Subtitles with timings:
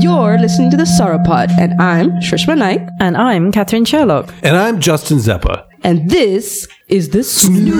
[0.00, 4.32] You're listening to the Sauropod, and I'm Shrishma Naik, And I'm Catherine Sherlock.
[4.42, 5.64] And I'm Justin Zeppa.
[5.82, 7.78] and this is the Snooze.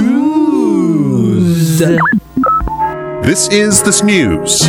[3.23, 4.63] This is the Snooze.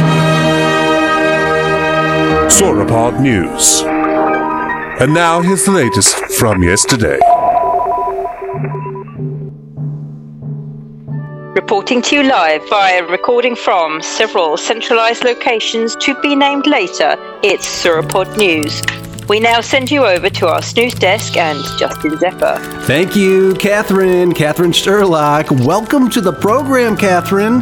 [2.58, 3.82] Sauropod News.
[5.02, 7.20] And now here's the latest from yesterday.
[11.60, 17.68] Reporting to you live via recording from several centralized locations to be named later, it's
[17.68, 18.82] Sauropod News.
[19.28, 22.56] We now send you over to our snooze desk and Justin Zepper.
[22.84, 24.32] Thank you, Catherine.
[24.34, 25.52] Catherine Sherlock.
[25.52, 27.62] Welcome to the program, Catherine.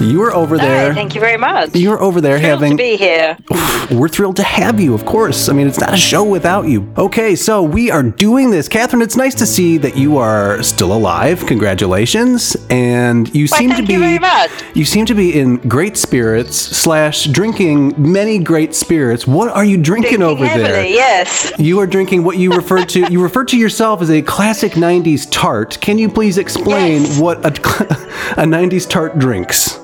[0.00, 0.92] You were over there.
[0.94, 1.74] Thank you very much.
[1.74, 2.76] you were over there Thrilled having.
[2.76, 3.36] to be here.
[3.90, 5.48] We're thrilled to have you, of course.
[5.48, 6.92] I mean, it's not a show without you.
[6.98, 8.66] Okay, so we are doing this.
[8.68, 11.46] Catherine, it's nice to see that you are still alive.
[11.46, 12.56] Congratulations.
[12.68, 14.50] And you Why, seem to be you very much.
[14.74, 19.24] you seem to be in great spirits slash drinking many great spirits.
[19.26, 20.86] What are you drinking Drinking over heavily, there?
[20.86, 21.52] yes.
[21.58, 23.10] You are drinking what you refer to.
[23.12, 25.78] You refer to yourself as a classic '90s tart.
[25.80, 27.20] Can you please explain Yes.
[27.20, 27.48] what a,
[28.36, 29.75] a '90s tart drinks?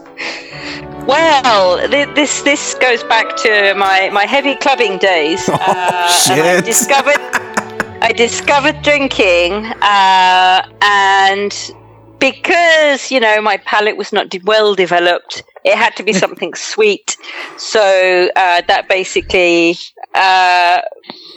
[1.06, 5.48] Well, thi- this this goes back to my, my heavy clubbing days.
[5.48, 7.18] uh, and I discovered
[8.02, 9.52] I discovered drinking,
[9.82, 11.52] uh, and
[12.18, 17.16] because you know my palate was not well developed, it had to be something sweet.
[17.56, 19.76] So uh, that basically.
[20.14, 20.80] Uh,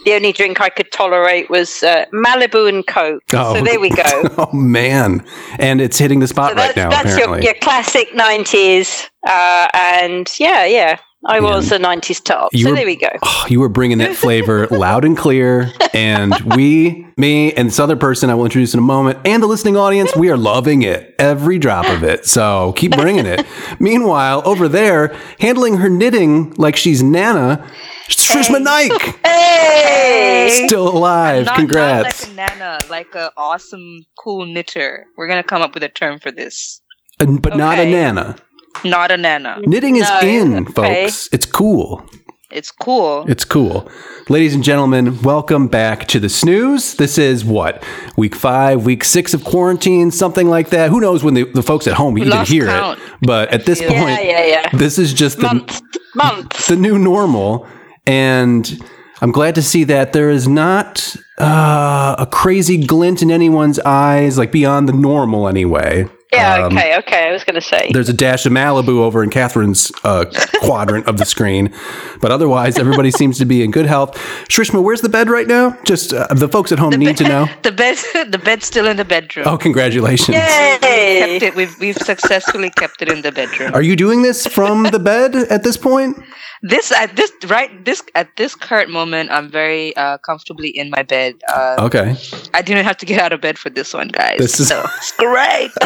[0.04, 3.22] the only drink I could tolerate was uh, Malibu and Coke.
[3.30, 4.04] So there we go.
[4.38, 5.26] oh man,
[5.58, 6.90] and it's hitting the spot So right now.
[6.90, 9.08] that's your, your classic 90s.
[9.26, 12.54] Uh, and yeah, yeah, I was a 90s top.
[12.54, 13.08] So were- there we go.
[13.22, 15.72] Oh, you were bringing that flavor loud and clear.
[15.92, 19.46] And we, me, and this other person I will introduce in a moment, and the
[19.46, 22.26] listening audience, we are loving it, every drop of it.
[22.26, 23.44] So keep bringing it.
[23.80, 27.68] Meanwhile, over there, handling her knitting like she's Nana,
[28.08, 28.92] Shrishma Naik,
[29.24, 30.64] Hey!
[30.66, 31.46] still alive.
[31.46, 32.28] Not, Congrats.
[32.28, 35.06] Not like a nana, like a awesome, cool knitter.
[35.16, 36.80] We're gonna come up with a term for this.
[37.18, 38.36] And- but not a Nana.
[38.84, 39.58] Not a nana.
[39.62, 40.72] Knitting is No, in, okay.
[41.06, 41.28] folks.
[41.32, 42.04] It's cool.
[42.50, 43.24] It's cool.
[43.26, 43.90] It's cool.
[44.28, 46.94] Ladies and gentlemen, welcome back to the snooze.
[46.94, 47.82] This is what?
[48.16, 50.90] Week five, week six of quarantine, something like that.
[50.90, 52.98] Who knows when the, the folks at home even hear count.
[53.00, 53.04] it.
[53.22, 54.68] But at this Yeah, point, yeah, yeah.
[54.74, 55.80] this is just the, Month.
[56.14, 56.66] Month.
[56.68, 57.66] the new normal.
[58.06, 58.80] And
[59.20, 64.38] I'm glad to see that there is not uh, a crazy glint in anyone's eyes,
[64.38, 66.08] like beyond the normal anyway.
[66.32, 67.28] Yeah, Um, okay, okay.
[67.28, 67.90] I was going to say.
[67.92, 70.24] there's a dash of Malibu over in Catherine's uh,
[70.60, 71.72] quadrant of the screen,
[72.20, 74.16] but otherwise everybody seems to be in good health.
[74.48, 75.78] Shrishma, where's the bed right now?
[75.84, 77.46] Just uh, the folks at home need to know.
[77.62, 77.96] the bed,
[78.30, 79.46] the bed's still in the bedroom.
[79.48, 80.36] Oh, congratulations!
[80.36, 80.78] Yay!
[80.80, 81.54] Kept it.
[81.54, 83.72] We've we've successfully kept it in the bedroom.
[83.72, 86.18] Are you doing this from the bed at this point?
[86.62, 91.02] This at this right this at this current moment, I'm very uh, comfortably in my
[91.02, 91.34] bed.
[91.52, 92.16] Uh, Okay,
[92.54, 94.38] I didn't have to get out of bed for this one, guys.
[94.38, 95.70] This is- so it's great.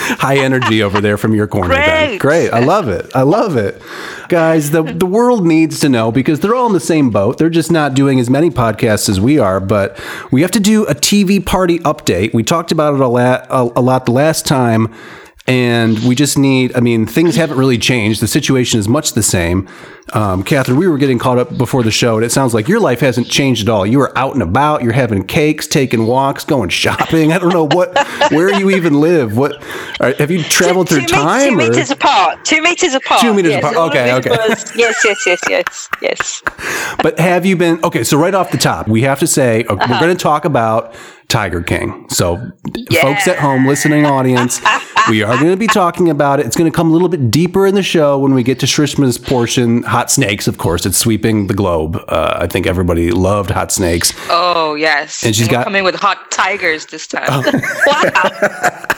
[0.00, 1.74] high energy over there from your corner.
[1.74, 2.08] Then.
[2.08, 2.20] Great.
[2.20, 3.10] Great, I love it.
[3.14, 3.80] I love it,
[4.28, 4.70] guys.
[4.70, 7.38] The the world needs to know because they're all in the same boat.
[7.38, 9.98] They're just not doing as many podcasts as we are, but
[10.30, 12.32] we have to do a TV party update.
[12.34, 14.94] We talked about it a lot, a, a lot the last time.
[15.48, 18.20] And we just need, I mean, things haven't really changed.
[18.20, 19.66] The situation is much the same.
[20.12, 22.80] Um, Catherine, we were getting caught up before the show, and it sounds like your
[22.80, 23.86] life hasn't changed at all.
[23.86, 27.32] You are out and about, you're having cakes, taking walks, going shopping.
[27.32, 27.96] I don't know what,
[28.30, 29.38] where you even live.
[29.38, 29.62] What,
[30.00, 31.50] are, have you traveled two, through two time?
[31.50, 32.44] two meters apart.
[32.44, 33.20] Two meters apart.
[33.22, 33.90] Two meters yes, apart.
[33.90, 34.30] Okay, okay.
[34.30, 36.42] was- yes, yes, yes, yes, yes.
[37.02, 38.04] But have you been okay?
[38.04, 39.86] So right off the top, we have to say uh, Uh-huh.
[39.90, 40.94] we're going to talk about
[41.28, 42.06] Tiger King.
[42.08, 42.36] So,
[43.00, 44.60] folks at home, listening audience,
[45.10, 46.46] we are going to be talking about it.
[46.46, 48.66] It's going to come a little bit deeper in the show when we get to
[48.66, 49.82] Shrishma's portion.
[49.82, 51.96] Hot snakes, of course, it's sweeping the globe.
[52.08, 54.12] Uh, I think everybody loved hot snakes.
[54.30, 57.28] Oh yes, And she's we're got- coming with hot tigers this time.
[57.86, 58.84] Wow.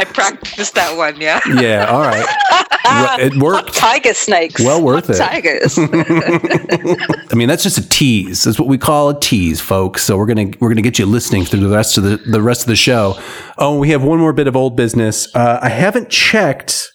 [0.00, 1.20] I practiced that one.
[1.20, 3.74] Yeah, Yeah, all right, it worked.
[3.74, 4.58] Tiger snakes.
[4.58, 5.18] Well worth it.
[5.18, 5.76] tigers.
[7.30, 8.44] I mean, that's just a tease.
[8.44, 10.02] That's what we call a tease, folks.
[10.02, 12.62] So we're gonna we're gonna get you listening through the rest of the the rest
[12.62, 13.20] of the show.
[13.58, 15.28] Oh, we have one more bit of old business.
[15.36, 16.88] Uh, I haven't checked,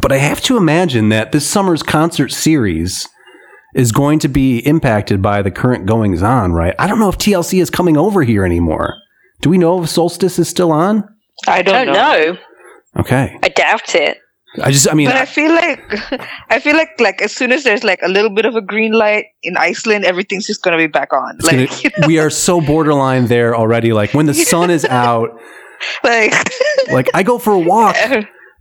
[0.00, 3.08] but I have to imagine that this summer's concert series
[3.74, 6.52] is going to be impacted by the current goings on.
[6.52, 6.76] Right?
[6.78, 8.94] I don't know if TLC is coming over here anymore.
[9.40, 11.08] Do we know if Solstice is still on?
[11.48, 12.36] I don't, I don't know.
[13.00, 13.36] Okay.
[13.42, 14.18] I doubt it.
[14.60, 15.80] I just, I mean, But I I- feel like
[16.50, 18.92] I feel like like as soon as there's like a little bit of a green
[18.92, 21.38] light in Iceland, everything's just gonna be back on.
[21.42, 23.92] Like gonna- we are so borderline there already.
[23.92, 25.40] Like when the sun is out,
[26.02, 26.32] like
[26.90, 27.96] like I go for a walk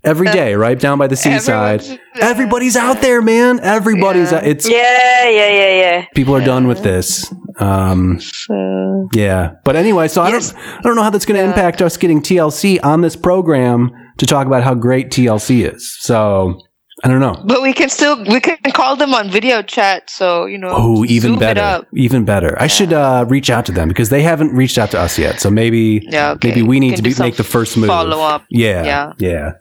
[0.03, 1.79] every day, right down by the seaside.
[1.81, 3.59] Everyone's- Everybody's out there, man.
[3.61, 4.37] Everybody's Yeah.
[4.37, 4.45] out.
[4.47, 6.05] It's Yeah, yeah, yeah, yeah.
[6.13, 7.33] people are done with this.
[7.59, 11.45] Um, So, yeah, but anyway, so I don't, I don't know how that's going to
[11.45, 15.95] impact us getting TLC on this program to talk about how great TLC is.
[16.01, 16.59] So
[17.03, 17.41] I don't know.
[17.45, 20.09] but we can still we can call them on video chat.
[20.09, 20.69] So you know.
[20.71, 22.55] Oh, even better, even better.
[22.61, 25.39] I should uh, reach out to them because they haven't reached out to us yet.
[25.39, 26.49] So maybe, Yeah, okay.
[26.49, 27.87] maybe we need to be, make the first move.
[27.87, 28.43] follow up.
[28.49, 29.13] Yeah, Yeah.
[29.17, 29.51] yeah.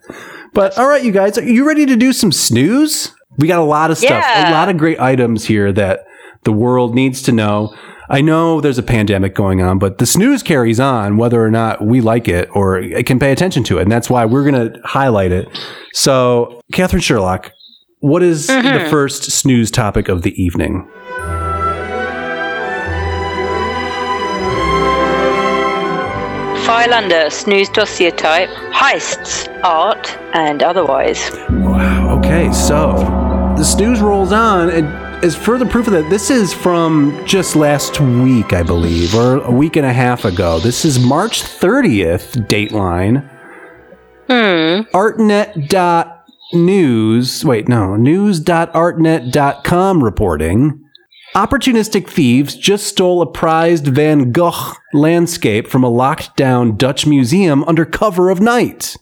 [0.53, 3.13] But all right, you guys, are you ready to do some snooze?
[3.37, 4.49] We got a lot of stuff, yeah.
[4.49, 6.01] a lot of great items here that
[6.43, 7.75] the world needs to know.
[8.09, 11.85] I know there's a pandemic going on, but the snooze carries on whether or not
[11.85, 13.83] we like it or can pay attention to it.
[13.83, 15.47] And that's why we're going to highlight it.
[15.93, 17.51] So, Catherine Sherlock,
[17.99, 18.89] what is the mm-hmm.
[18.89, 20.89] first snooze topic of the evening?
[26.65, 31.29] File under snooze dossier type, heists, art, and otherwise.
[31.49, 32.19] Wow.
[32.19, 32.93] Okay, so
[33.57, 34.87] the snooze rolls on, and
[35.21, 39.51] as further proof of that, this is from just last week, I believe, or a
[39.51, 40.59] week and a half ago.
[40.59, 43.27] This is March 30th, Dateline.
[44.27, 44.81] Hmm.
[44.95, 50.83] Artnet.news, wait, no, news.artnet.com reporting.
[51.35, 57.63] Opportunistic thieves just stole a prized Van Gogh landscape from a locked down Dutch museum
[57.65, 58.95] under cover of night.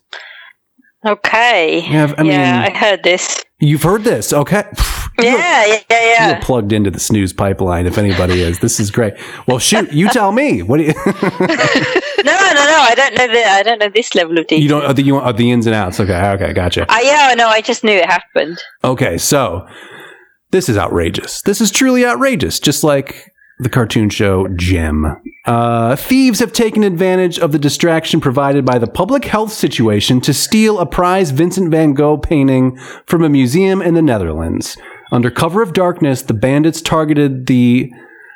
[1.05, 1.87] Okay.
[1.89, 3.41] Yeah, I yeah, mean- I heard this.
[3.59, 4.65] You've heard this, okay?
[5.19, 8.59] Yeah, yeah, yeah, You're plugged into the snooze pipeline if anybody is.
[8.59, 9.15] This is great.
[9.47, 10.61] Well, shoot, you tell me.
[10.61, 10.93] What do you?
[12.23, 12.79] No, no, no.
[12.81, 13.45] I don't know the.
[13.45, 14.61] I don't know this level of detail.
[14.61, 14.83] you don't.
[14.83, 15.99] Oh, the, you want oh, the ins and outs.
[15.99, 16.91] Okay, okay, gotcha.
[16.91, 17.47] Uh, yeah, no.
[17.47, 18.57] I just knew it happened.
[18.83, 19.65] Okay, so
[20.51, 21.41] this is outrageous.
[21.43, 22.59] This is truly outrageous.
[22.59, 25.15] Just like the cartoon show Jem.
[25.45, 30.33] Uh, thieves have taken advantage of the distraction provided by the public health situation to
[30.33, 34.77] steal a prized Vincent van Gogh painting from a museum in the Netherlands.
[35.11, 37.91] Under cover of darkness, the bandits targeted the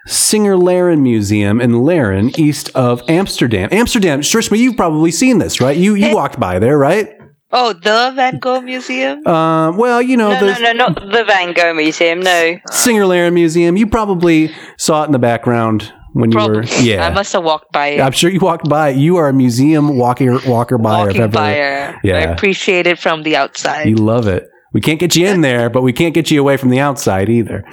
[0.08, 3.70] Singer Laren Museum in Laren, east of Amsterdam.
[3.72, 5.78] Amsterdam, Shrishma, you've probably seen this, right?
[5.78, 7.10] You you walked by there, right?
[7.54, 9.28] Oh, the Van Gogh Museum.
[9.28, 12.22] Uh, well, you know, No, the no, no, not the Van Gogh Museum.
[12.22, 12.58] No.
[12.72, 13.76] Singer Laren Museum.
[13.76, 16.64] You probably saw it in the background when you were.
[16.80, 18.00] Yeah, I must have walked by it.
[18.02, 18.90] I'm sure you walked by.
[18.90, 18.98] It.
[18.98, 21.06] You are a museum walker walker by.
[21.06, 21.96] walking by it.
[21.96, 22.32] I Yeah.
[22.32, 23.88] appreciate it from the outside.
[23.90, 24.48] You love it.
[24.74, 27.30] We can't get you in there, but we can't get you away from the outside
[27.30, 27.64] either.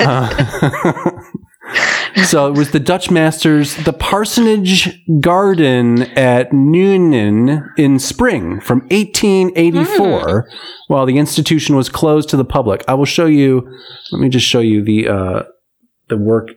[0.00, 1.20] Uh,
[2.24, 4.88] so it was the Dutch masters, the Parsonage
[5.20, 10.48] Garden at Nuenen in spring from 1884,
[10.88, 12.84] while the institution was closed to the public.
[12.88, 13.68] I will show you.
[14.12, 15.42] Let me just show you the uh,
[16.08, 16.50] the work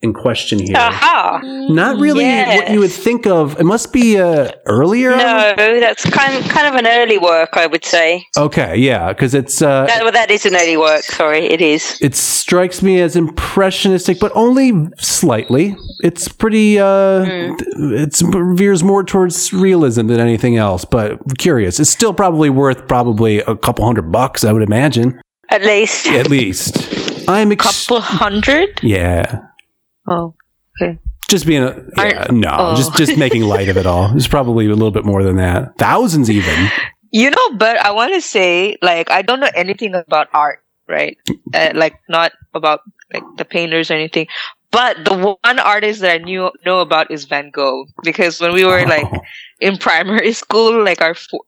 [0.00, 0.76] in question here.
[0.76, 1.40] Aha.
[1.70, 3.58] Not really what you would think of.
[3.58, 5.10] It must be uh, earlier.
[5.10, 8.24] No, that's kind kind of an early work, I would say.
[8.36, 11.02] Okay, yeah, because it's uh, That, well, that is an early work.
[11.02, 11.98] Sorry, it is.
[12.00, 15.76] it strikes me as impressionistic, but only slightly.
[16.04, 16.78] It's pretty.
[16.78, 17.60] Uh, th-
[18.04, 18.22] It's
[18.54, 20.84] veers more towards realism than anything else.
[20.84, 25.62] But curious, it's still probably worth probably a couple hundred bucks, I would imagine, At
[25.64, 26.06] least.
[26.06, 27.26] at least.
[27.28, 28.78] I'm ex- Couple hundred.
[28.82, 29.40] yeah.
[30.08, 30.34] Oh,
[30.80, 30.98] okay.
[31.28, 32.76] Just being a yeah, no, oh.
[32.76, 34.16] just just making light of it all.
[34.16, 36.68] It's probably a little bit more than that, thousands even.
[37.12, 41.18] you know, but I want to say, like, I don't know anything about art, right?
[41.52, 42.80] Uh, like, not about
[43.12, 44.26] like the painters or anything.
[44.70, 48.64] But the one artist that I knew know about is Van Gogh because when we
[48.64, 49.20] were like Oh,
[49.60, 51.40] in primary school, like our four,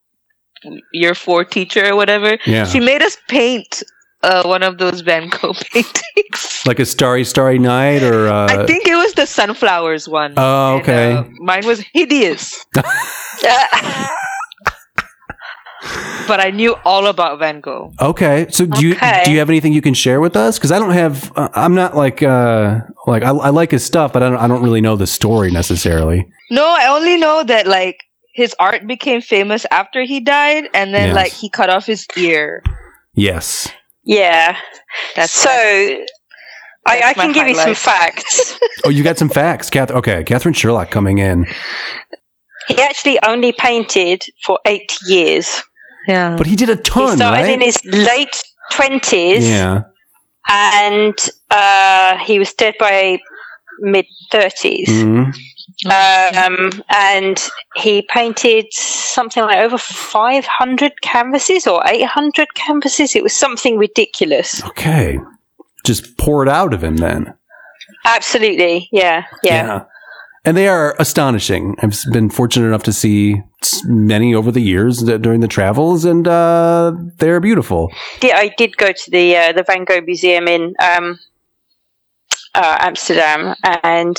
[0.93, 3.83] year four teacher or whatever, yeah, she made us paint
[4.23, 6.63] uh, one of those Van Gogh paintings.
[6.67, 10.35] like a starry, starry night, or uh, I think it was the sunflowers one.
[10.37, 11.13] Oh, And, okay.
[11.15, 12.65] uh, mine was hideous,
[16.29, 17.93] but I knew all about Van Gogh.
[18.01, 18.47] Okay.
[18.51, 19.23] So do you Okay.
[19.25, 20.59] do you have anything you can share with us?
[20.59, 21.33] Because I don't have.
[21.37, 24.47] Uh, I'm not like uh like I, I like his stuff, but I don't I
[24.47, 26.27] don't really know the story necessarily.
[26.51, 31.09] No, I only know that like his art became famous after he died, and then
[31.09, 31.17] Yes.
[31.17, 32.63] like he cut off his ear.
[33.15, 33.69] Yes.
[34.05, 34.57] Yeah.
[35.17, 35.51] That's So,
[36.87, 38.59] I, I can give you some facts.
[38.85, 39.91] Oh, you got some facts, Kath.
[39.91, 41.45] Okay, Catherine Sherlock coming in,
[42.69, 45.63] he actually only painted for eight years.
[46.09, 46.35] yeah.
[46.39, 47.51] but he did a He ton, started right?
[47.53, 48.43] in his late
[48.73, 49.83] 20s yeah.
[50.49, 51.15] and
[51.51, 53.19] uh, he was dead by
[53.81, 54.87] mid 30s.
[54.89, 55.35] Mhm.
[55.87, 57.43] Um, and
[57.77, 63.17] he painted something like over 500 canvases or 800 canvases.
[63.17, 64.63] It was something ridiculous.
[64.65, 65.19] Okay.
[65.85, 67.33] Just poured out of him then.
[68.05, 68.89] Absolutely.
[68.93, 69.25] Yeah.
[69.43, 69.85] Yeah.
[70.45, 71.77] and they are astonishing.
[71.83, 73.43] I've been fortunate enough to see
[73.85, 77.91] many over the years that- during the travels, and uh, they're beautiful.
[78.23, 81.19] Yeah, I did go to the uh, the Van Gogh Museum in um,
[82.55, 84.17] uh, Amsterdam, and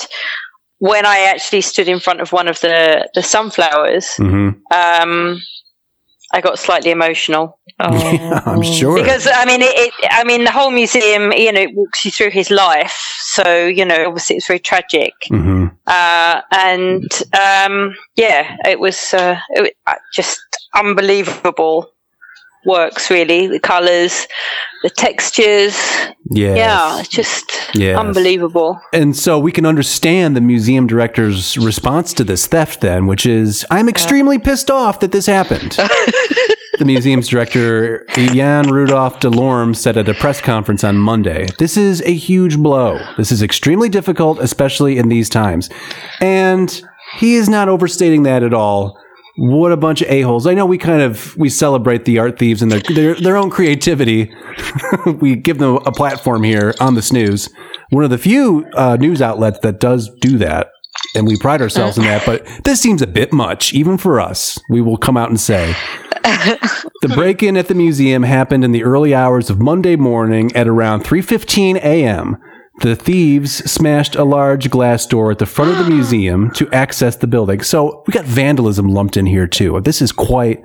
[0.82, 5.40] when I actually stood in front of one of the the sunflowers, hmm um,
[6.34, 8.42] I got slightly emotional Oh.
[8.46, 8.96] I'm sure.
[8.96, 9.94] because I mean, it, it.
[10.10, 12.98] I mean, the whole museum, you know, it walks you through his life.
[13.36, 15.14] So you know, obviously, it's very tragic.
[15.30, 20.40] hmm uh, and um, yeah, it was uh, it, uh, just
[20.74, 21.92] unbelievable
[22.66, 23.10] works.
[23.10, 24.28] Really, the colours,
[24.84, 25.76] the textures.
[26.30, 26.58] Yes.
[26.58, 27.98] Yeah, it's just Yes.
[27.98, 28.80] unbelievable.
[28.94, 33.66] And so we can understand the museum director's response to this theft, then, which is,
[33.70, 35.72] I'm extremely pissed off that this happened.
[36.80, 41.78] the museum's director, Jan Rudolph de Lorm, said at a press conference on Monday, This
[41.78, 43.00] is a huge blow.
[43.18, 45.70] This is extremely difficult, especially in these times.
[46.22, 46.82] And
[47.18, 48.98] he is not overstating that at all.
[49.38, 50.46] What a bunch of a-holes.
[50.46, 53.50] I know we kind of we celebrate the art thieves and their their, their own
[53.50, 54.34] creativity.
[55.20, 57.50] we give them a platform here on the snooze.
[57.92, 60.72] One of the few uh, news outlets that does do that.
[61.16, 64.60] And we pride ourselves in that, but this seems a bit much, even for us.
[64.70, 65.76] We will come out and say.
[67.02, 71.04] The break-in at the museum happened in the early hours of Monday morning at around
[71.04, 72.38] 3:15 a.m.
[72.82, 77.16] The thieves smashed a large glass door at the front of the museum to access
[77.16, 77.62] the building.
[77.62, 79.80] So we got vandalism lumped in here too.
[79.82, 80.64] This is quite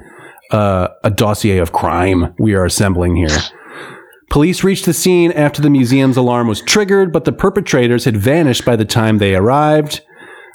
[0.51, 3.37] uh, a dossier of crime we are assembling here.
[4.31, 8.65] Police reached the scene after the museum's alarm was triggered, but the perpetrators had vanished
[8.65, 10.01] by the time they arrived,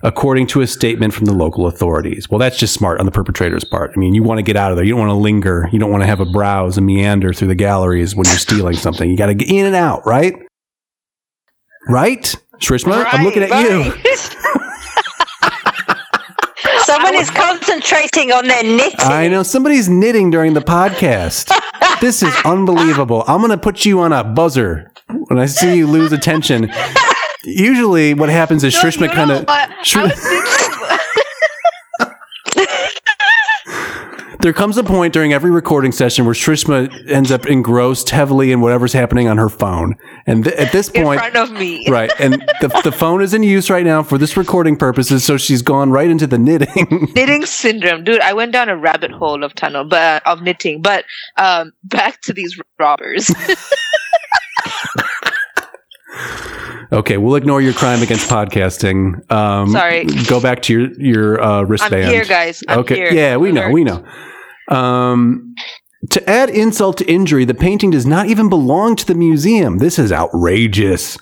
[0.03, 2.29] according to a statement from the local authorities.
[2.29, 3.91] Well, that's just smart on the perpetrator's part.
[3.95, 4.83] I mean, you want to get out of there.
[4.83, 5.69] You don't want to linger.
[5.71, 8.75] You don't want to have a browse and meander through the galleries when you're stealing
[8.75, 9.09] something.
[9.09, 10.35] You got to get in and out, right?
[11.87, 12.35] Right?
[12.59, 13.83] Shrishma, I'm looking at you.
[16.83, 18.99] Someone is concentrating on their knitting.
[18.99, 21.51] I know somebody's knitting during the podcast.
[22.01, 23.23] this is unbelievable.
[23.27, 26.71] I'm going to put you on a buzzer when I see you lose attention.
[27.43, 29.43] Usually, what happens is Shrishma You know kind of.
[29.45, 29.69] what?
[29.71, 30.41] I was thinking-
[34.41, 38.59] There comes a point during every recording session where Shrishma ends up engrossed heavily in
[38.59, 39.95] whatever's happening on her phone,
[40.25, 41.85] and th- at this in point, front of me.
[41.89, 45.37] right, and the the phone is in use right now for this recording purposes, so
[45.37, 47.09] she's gone right into the knitting.
[47.15, 51.05] knitting syndrome dude i went down a rabbit hole of tunnel but of knitting but
[51.37, 53.29] um back to these robbers
[56.91, 59.29] okay, we'll ignore your crime against podcasting.
[59.31, 60.05] Um, Sorry.
[60.27, 62.11] Go back to your your uh, i'm wristband.
[62.11, 62.95] here guys I'm okay.
[62.95, 63.13] here.
[63.13, 63.69] Yeah, we know.
[63.69, 64.05] We know.
[64.71, 65.55] Um,
[66.09, 69.77] to add insult to injury, the painting does not even belong to the museum.
[69.77, 71.17] This is outrageous.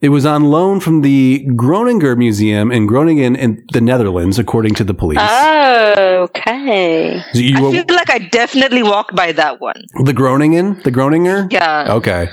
[0.00, 4.84] It was on loan from the Groninger Museum in Groningen in the Netherlands, according to
[4.84, 5.18] the police.
[5.20, 7.22] Oh, okay.
[7.34, 10.80] So you i feel like i definitely walked by that one the Groningen?
[10.84, 11.52] The Groninger?
[11.52, 12.30] yeah Okay.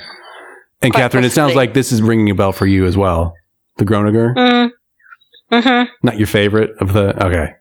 [0.82, 3.34] And Quite Catherine, it sounds like this is ringing a bell for you as well.
[3.78, 4.36] The Groninger?
[4.36, 4.72] Mm.
[5.52, 5.92] Mm-hmm.
[6.04, 7.26] Not your favorite of the.
[7.26, 7.54] Okay.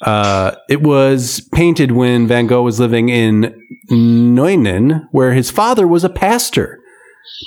[0.00, 3.54] Uh, it was painted when Van Gogh was living in
[3.90, 6.80] Nuenen, where his father was a pastor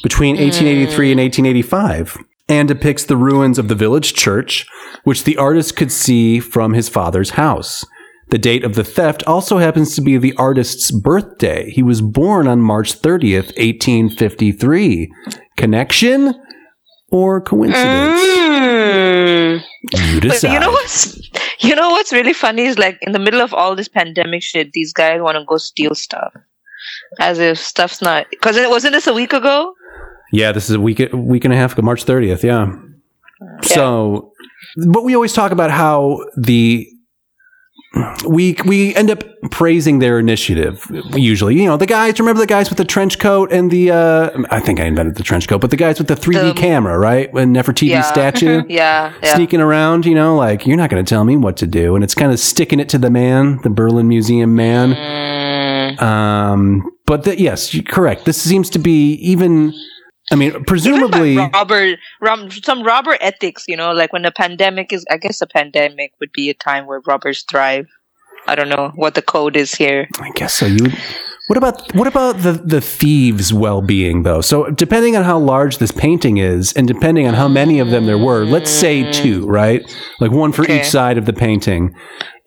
[0.04, 2.18] between 1883 and 1885,
[2.50, 4.68] and depicts the ruins of the village church,
[5.04, 7.86] which the artist could see from his father's house.
[8.30, 11.70] The date of the theft also happens to be the artist's birthday.
[11.70, 15.12] He was born on March 30th, 1853.
[15.58, 16.34] Connection
[17.12, 18.22] or coincidence?
[18.22, 19.64] Mm.
[19.94, 20.54] You But decide.
[20.54, 21.30] you know what's
[21.64, 24.72] you know what's really funny is like in the middle of all this pandemic shit,
[24.74, 26.34] these guys want to go steal stuff,
[27.20, 28.28] as if stuff's not.
[28.30, 29.74] Because it wasn't this a week ago.
[30.32, 32.44] Yeah, this is a week week and a half ago, March 30th.
[32.44, 32.76] Yeah.
[33.64, 34.32] So,
[34.88, 36.88] but we always talk about how the
[38.26, 40.86] we we end up praising their initiative.
[41.14, 42.20] Usually, you know, the guys.
[42.20, 43.92] Remember the guys with the trench coat and the.
[43.92, 46.54] Uh, I think I invented the trench coat, but the guys with the 3D The-
[46.54, 47.30] camera, right?
[47.34, 48.02] And Nefertiti Yeah.
[48.04, 48.64] statue.
[48.70, 49.36] Yeah, yeah.
[49.36, 52.04] Sneaking around, you know, like you're not going to tell me what to do, and
[52.04, 54.94] it's kind of sticking it to the man, the Berlin Museum man.
[54.94, 56.02] Mm.
[56.02, 58.24] Um, but the, yes, correct.
[58.26, 59.74] This seems to be even.
[60.32, 65.06] I mean, presumably, robber, rob, some robber ethics, you know, like when the pandemic is,
[65.12, 67.88] I guess a pandemic would be a time where robbers thrive.
[68.48, 70.08] I don't know what the code is here.
[70.20, 70.66] I guess so.
[70.66, 70.88] You.
[71.48, 74.42] What about what about the the thieves' well being though?
[74.42, 78.06] So depending on how large this painting is, and depending on how many of them
[78.06, 79.82] there were, let's say two, right?
[80.20, 80.80] Like one for Okay.
[80.80, 81.94] each side of the painting.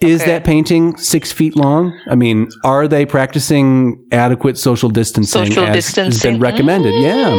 [0.00, 0.30] Is Okay.
[0.32, 1.92] that painting six feet long?
[2.08, 6.94] I mean, are they practicing adequate social distancing Social as has been recommended?
[6.94, 7.38] Yeah.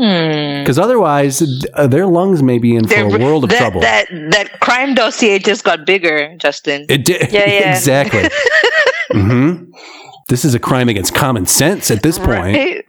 [0.00, 0.62] Mm.
[0.62, 1.42] Because otherwise,
[1.74, 3.80] uh, their lungs may be in for a They're- world of that, trouble.
[3.80, 6.86] That that crime dossier just got bigger, Justin.
[6.88, 7.32] it did.
[7.32, 7.70] Yeah, yeah.
[7.74, 8.28] exactly.
[9.12, 9.64] hmm
[10.28, 12.56] This is a crime against common sense at this point.
[12.56, 12.84] Right?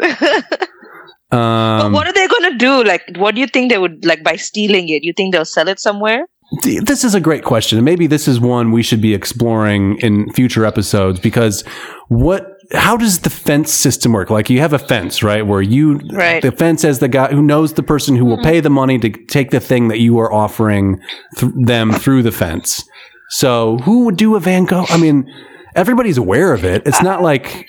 [1.31, 2.83] but Um, what are they going to do?
[2.83, 5.03] Like, what do you think they would like by stealing it?
[5.03, 6.25] You think they'll sell it somewhere?
[6.63, 7.77] this is a great question.
[7.77, 11.61] And maybe this is one we should be exploring in future episodes because
[12.07, 14.31] what how does the fence system work?
[14.31, 15.45] Like you have a fence, right?
[15.45, 16.41] Where you Right.
[16.41, 19.09] the fence as the guy who knows the person who will pay the money to
[19.27, 20.99] take the thing that you are offering
[21.37, 22.83] th- them through the fence.
[23.29, 24.85] So who would do a Van Gogh?
[24.89, 25.31] I mean,
[25.75, 26.83] everybody's aware of it.
[26.85, 27.65] It's not like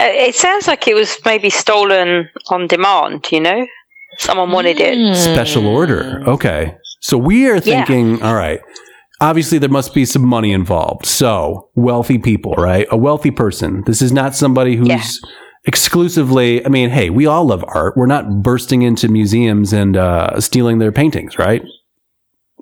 [0.00, 3.66] Uh, It sounds like it was maybe stolen on demand, you know?
[4.18, 5.16] Someone wanted it.
[5.16, 6.22] special order.
[6.26, 6.74] Okay.
[7.00, 7.60] So we are Yeah.
[7.84, 8.60] thinking, all right,
[9.20, 11.06] obviously there must be some money involved.
[11.06, 12.86] So wealthy people, right?
[12.90, 13.82] A wealthy person.
[13.86, 15.00] This is not somebody who's Yeah.
[15.64, 17.96] exclusively, I mean, hey, we all love art.
[17.96, 21.62] We're not bursting into museums and uh, stealing their paintings, right?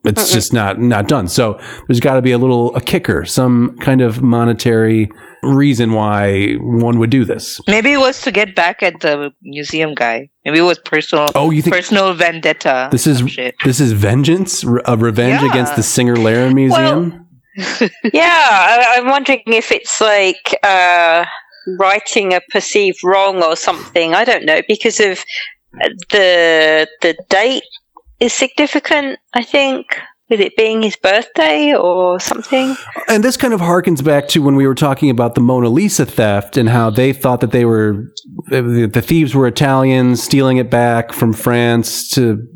[0.04, 1.28] It's just not not done.
[1.28, 5.10] So there's got to be a little a kicker, some kind of monetary
[5.42, 7.60] reason why one would do this.
[7.66, 10.28] Maybe it was to get back at the museum guy.
[10.44, 11.28] Maybe it was personal.
[11.34, 12.88] Oh, you think personal vendetta?
[12.90, 13.22] this is
[13.64, 15.50] this is vengeance, a revenge Yeah.
[15.50, 17.26] against the Singer Laren Museum?
[18.14, 21.24] Yeah, I, I'm wondering if it's like uh,
[21.78, 24.14] righting a perceived wrong or something.
[24.14, 25.18] I don't know because of
[25.82, 27.64] uh, the the date
[28.20, 29.18] is significant.
[29.34, 29.86] I think
[30.30, 32.76] with it being his birthday or something.
[33.08, 36.06] And this kind of harkens back to when we were talking about the Mona Lisa
[36.06, 38.04] theft and how they thought that they were
[38.48, 42.46] the the thieves were Italians stealing it back from France to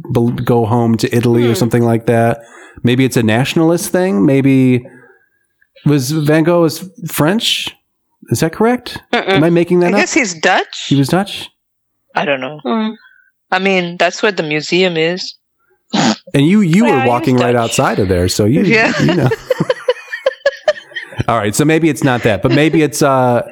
[0.45, 2.41] go home to Italy or something like that.
[2.85, 4.25] Maybe it's a nationalist thing.
[4.25, 4.87] Maybe
[5.85, 7.75] was Van Gogh was French?
[8.31, 8.99] Is that correct?
[9.13, 9.99] Am I making I that up?
[9.99, 10.87] I guess he's Dutch.
[10.87, 11.51] He was Dutch.
[12.15, 12.61] I don't know.
[12.65, 12.95] Mm.
[13.51, 15.35] I mean, that's where the museum is.
[16.35, 18.93] And you you Yeah, were walking right outside of there, so you Yeah.
[19.01, 19.29] you know.
[21.29, 23.43] All right, so maybe it's not that, but maybe it's uh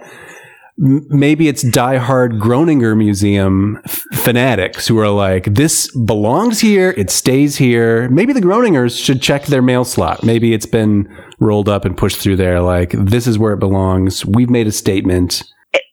[0.79, 3.79] maybe it's diehard Groninger Museum
[4.15, 8.09] fanatics who are like, this belongs here, it stays here.
[8.09, 10.25] Maybe the Groningers should check their mail slot.
[10.25, 12.61] Maybe it's been rolled up and pushed through there.
[12.61, 14.25] Like, this is where it belongs.
[14.27, 15.45] We've made a statement.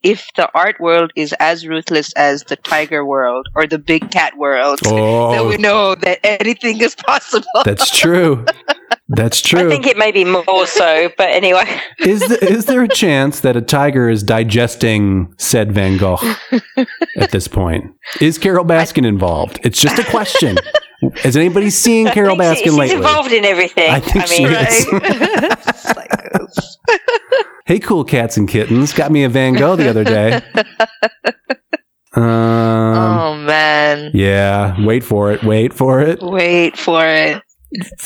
[0.04, 4.38] If the art world is as ruthless as the tiger world or the big cat
[4.38, 5.32] world, oh.
[5.32, 7.48] then Oh, we know that anything is possible.
[7.66, 8.46] that's true.
[9.10, 9.66] That's true.
[9.66, 11.66] I think it may be more so, but anyway.
[12.00, 16.20] is, the, is there a chance that a tiger is digesting said Van Gogh
[17.18, 17.92] at this point?
[18.22, 19.60] Is Carole Baskin involved?
[19.64, 20.58] It's just a question.
[21.24, 22.96] Has anybody seen Carole I think she- Baskin she's lately?
[22.98, 23.90] involved in everything.
[23.92, 24.86] I think she mean, is.
[26.34, 26.78] This.
[27.66, 28.94] Hey, cool cats and kittens.
[28.94, 30.42] Got me a Van Gogh the other day.
[32.16, 34.10] Um, oh man.
[34.16, 35.44] yeah, wait for it.
[35.44, 36.20] Wait for it.
[36.24, 37.44] Wait for it.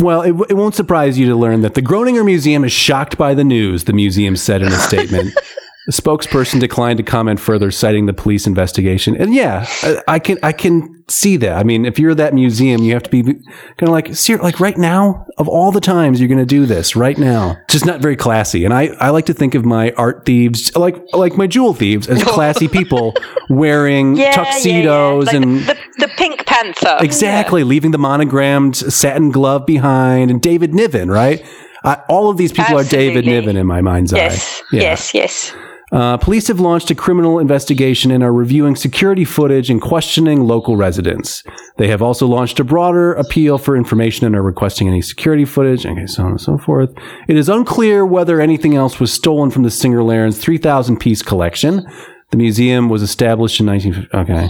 [0.01, 3.33] Well, it, it won't surprise you to learn that the Groninger Museum is shocked by
[3.33, 5.33] the news, the museum said in a statement.
[5.85, 9.15] the spokesperson declined to comment further, citing the police investigation.
[9.15, 11.57] And yeah, I, I can I can see that.
[11.57, 13.43] I mean, if you're that museum, you have to be kind
[13.81, 16.95] of like, ser- like right now, of all the times you're going to do this,
[16.95, 18.63] right now, just not very classy.
[18.63, 22.07] And I, I like to think of my art thieves, like like my jewel thieves,
[22.07, 23.13] as classy people
[23.49, 25.17] wearing yeah, tuxedos yeah, yeah.
[25.19, 26.97] Like and the, the, the Pink Panther.
[27.01, 31.45] Exactly, leaving the monogrammed satin glove behind, and David Niven, right?
[31.83, 34.63] Uh, all of these people are David Niven in my mind's Yes, eye.
[34.71, 34.81] Yeah.
[34.81, 35.53] yes, yes.
[35.93, 40.75] Uh, police have launched a criminal investigation and are reviewing security footage and questioning local
[40.75, 41.43] residents.
[41.77, 45.85] They have also launched a broader appeal for information and are requesting any security footage,
[45.85, 46.89] okay, so on and so forth.
[47.27, 51.85] It is unclear whether anything else was stolen from the Singer Laren's 3,000 piece collection.
[52.31, 54.07] The museum was established in 19...
[54.15, 54.49] Okay.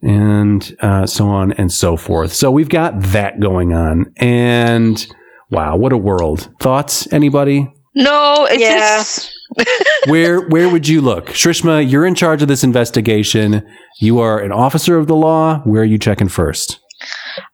[0.00, 2.32] And uh, so on and so forth.
[2.32, 4.12] So we've got that going on.
[4.16, 5.06] And
[5.50, 6.48] wow, what a world.
[6.60, 7.12] Thoughts?
[7.12, 7.74] Anybody?
[7.98, 8.78] No, it's Yeah.
[8.98, 9.34] just
[10.06, 11.26] where where would you look?
[11.30, 13.66] Shrishma, you're in charge of this investigation.
[14.00, 15.58] You are an officer of the law.
[15.64, 16.78] Where are you checking first?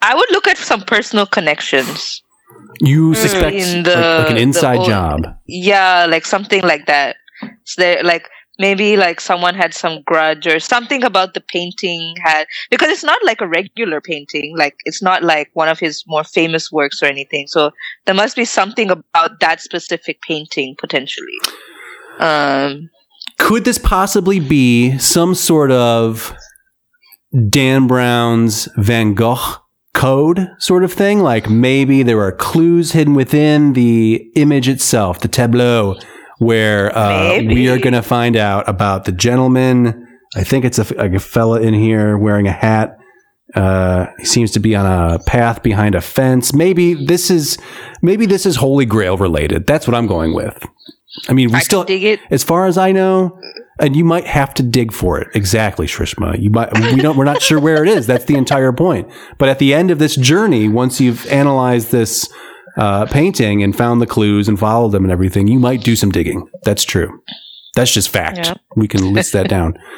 [0.02, 2.22] I would look at some personal connections.
[2.80, 3.16] You mm.
[3.16, 5.18] suspect in the- like, like an inside old- job.
[5.46, 7.16] Yeah, like something like that.
[7.64, 12.46] So there, like maybe like someone had some grudge or something about the painting had
[12.70, 14.56] because it's not like a regular painting.
[14.56, 17.46] Like it's not like one of his more famous works or anything.
[17.48, 17.72] So
[18.06, 21.38] there must be something about that specific painting potentially.
[22.18, 22.90] Um,
[23.38, 26.34] Could this possibly be some sort of
[27.48, 29.56] Dan Brown's Van Gogh
[29.94, 31.20] code sort of thing?
[31.20, 35.96] Like maybe there are clues hidden within the image itself, the tableau,
[36.38, 40.06] where uh, we are going to find out about the gentleman.
[40.36, 42.98] I think it's a, like a fella in here wearing a hat.
[43.54, 46.52] Uh, he seems to be on a path behind a fence.
[46.52, 47.56] Maybe this is
[48.02, 49.66] maybe this is Holy Grail related.
[49.66, 50.66] That's what I'm going with.
[51.28, 52.20] I mean, we I still, dig it.
[52.30, 53.38] as far as I know,
[53.78, 55.28] and you might have to dig for it.
[55.34, 56.40] Exactly, Shrishma.
[56.40, 56.72] You might.
[56.76, 57.16] We don't.
[57.16, 58.06] We're not sure where it is.
[58.08, 59.08] That's the entire point.
[59.38, 62.28] But at the end of this journey, once you've analyzed this
[62.76, 66.10] uh, painting and found the clues and followed them and everything, you might do some
[66.10, 66.48] digging.
[66.64, 67.22] That's true.
[67.74, 68.38] That's just fact.
[68.38, 68.54] Yeah.
[68.76, 69.78] We can list that down.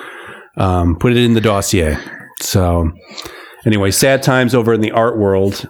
[0.59, 1.99] Um, put it in the dossier.
[2.41, 2.91] So,
[3.67, 5.69] anyway, sad times over in the art world.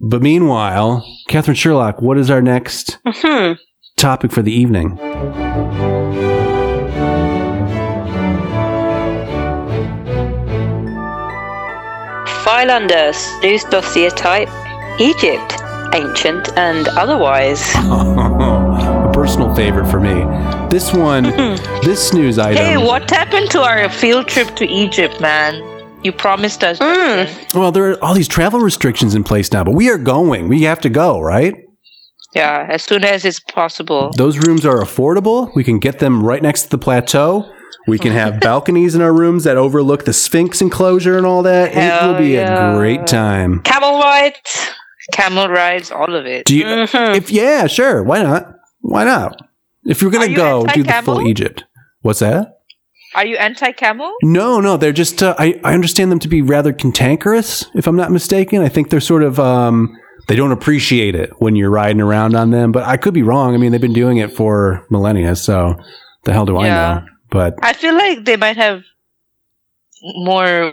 [0.00, 3.54] But meanwhile, Catherine Sherlock, what is our next Hmm.
[3.96, 4.96] topic for the evening?
[12.44, 14.48] File under snooze dossier type,
[14.98, 15.59] Egypt,
[15.94, 17.62] ancient and otherwise.
[17.74, 20.24] a personal favorite for me.
[20.68, 21.24] This one,
[21.82, 22.64] this snooze item.
[22.64, 25.62] Hey, what happened to our field trip to Egypt, man?
[26.02, 26.78] You promised us.
[26.78, 27.54] Mm.
[27.54, 30.48] Well, there are all these travel restrictions in place now, but we are going.
[30.48, 31.54] We have to go, right?
[32.34, 34.12] Yeah, as soon as it's possible.
[34.16, 35.52] Those rooms are affordable.
[35.54, 37.52] We can get them right next to the plateau.
[37.86, 41.72] We can have balconies in our rooms that overlook the Sphinx enclosure and all that.
[41.74, 42.72] it will be yeah.
[42.72, 43.62] a great time.
[43.62, 44.70] Camel rides.
[45.12, 46.46] Camel rides, all of it.
[46.46, 46.64] Do you?
[46.64, 47.16] Mhm.
[47.16, 48.02] If yeah, sure.
[48.02, 48.54] Why not?
[48.80, 49.40] Why not?
[49.84, 51.26] If you're gonna you go, do the full?
[51.26, 51.64] Egypt.
[52.02, 52.58] What's that?
[53.14, 54.12] Are you anti-camel?
[54.22, 55.22] No, no, they're just.
[55.22, 58.62] Uh, I I understand them to be rather cantankerous, if I'm not mistaken.
[58.62, 59.40] I think they're sort of.
[59.40, 59.96] Um,
[60.28, 63.54] they don't appreciate it when you're riding around on them, but I could be wrong.
[63.54, 65.74] I mean, they've been doing it for millennia, so
[66.24, 66.74] the hell do I Yeah.
[67.00, 67.06] know?
[67.30, 68.82] But I feel like they might have
[70.02, 70.72] more.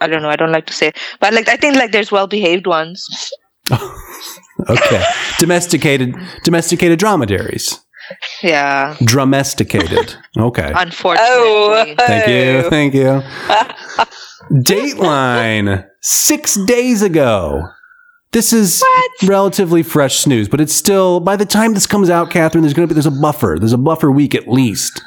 [0.00, 0.28] I don't know.
[0.30, 3.06] I don't like to say, but like I think like there's well-behaved ones.
[4.70, 5.04] okay,
[5.38, 7.80] domesticated, domesticated dromedaries,
[8.42, 10.14] Yeah, domesticated.
[10.36, 11.28] Okay, unfortunately.
[11.30, 11.94] Oh.
[11.98, 13.22] thank you, thank you.
[14.62, 17.62] Dateline six days ago.
[18.32, 18.84] This is
[19.24, 21.18] relatively fresh snooze, but it's still.
[21.20, 23.56] By the time this comes out, Catherine, there's going to be there's a buffer.
[23.58, 25.02] There's a buffer week at least.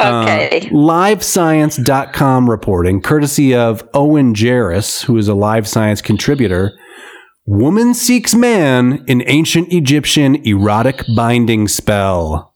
[0.00, 0.60] Okay.
[0.60, 6.72] Uh, LiveScience.com reporting, courtesy of Owen Jarus, who is a Live Science contributor.
[7.46, 12.52] Woman seeks man in ancient Egyptian erotic binding spell.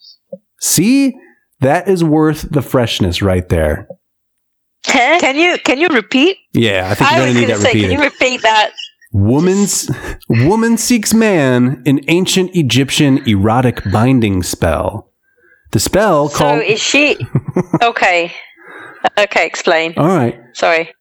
[0.61, 1.15] See,
[1.61, 3.87] that is worth the freshness right there.
[4.85, 6.39] Can you can you repeat?
[6.55, 8.43] Yeah, I think I you're was going to need that to say, can you repeat
[8.43, 8.73] that?
[9.13, 9.91] Woman's
[10.29, 15.13] woman seeks man in ancient Egyptian erotic binding spell.
[15.73, 16.61] The spell So called.
[16.61, 17.19] So is she?
[17.83, 18.33] okay.
[19.19, 19.95] Okay, explain.
[19.97, 20.39] all right.
[20.55, 20.93] Sorry.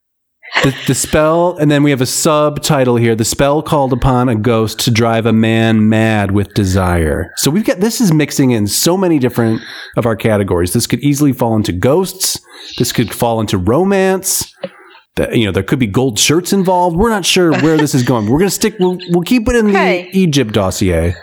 [0.63, 3.15] The, the spell, and then we have a subtitle here.
[3.15, 7.31] The spell called upon a ghost to drive a man mad with desire.
[7.37, 9.61] So we've got this is mixing in so many different
[9.97, 10.73] of our categories.
[10.73, 12.39] This could easily fall into ghosts.
[12.77, 14.53] This could fall into romance.
[15.15, 16.95] That you know, there could be gold shirts involved.
[16.97, 18.25] We're not sure where this is going.
[18.25, 18.75] We're going to stick.
[18.79, 20.09] We'll, we'll keep it in Okay.
[20.11, 21.15] the Egypt dossier.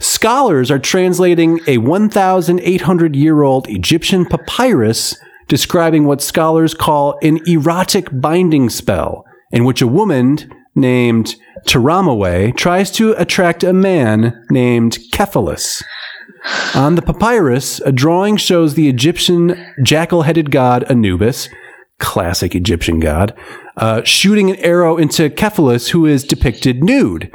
[0.00, 5.16] Scholars are translating a 1,800 year old Egyptian papyrus
[5.48, 10.38] describing what scholars call an erotic binding spell, in which a woman
[10.74, 15.82] named Taromeway tries to attract a man named Cephalus.
[16.74, 21.48] On the papyrus, a drawing shows the Egyptian jackal headed god Anubis,
[21.98, 23.34] classic Egyptian god,
[23.76, 27.30] uh, shooting an arrow into Cephalus, who is depicted nude.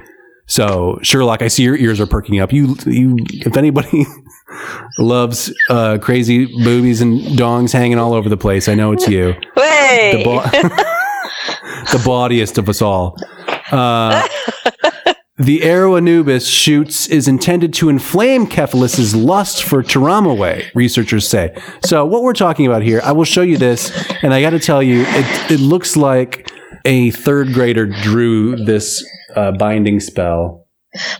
[0.47, 2.51] So Sherlock, I see your ears are perking up.
[2.53, 4.05] You, you, if anybody
[4.97, 9.35] loves uh, crazy boobies and dongs hanging all over the place, I know it's you.
[9.55, 10.13] Wait.
[10.13, 10.41] The, bo-
[11.91, 13.17] the bawdiest of us all.
[13.71, 14.25] Uh,
[15.37, 21.55] the arrow Anubis shoots is intended to inflame Cephalus's lust for Taromeway, researchers say.
[21.83, 23.91] So, what we're talking about here, I will show you this,
[24.23, 26.49] and I got to tell you, it, it looks like
[26.85, 29.03] a third grader drew this
[29.37, 30.65] uh, binding spell.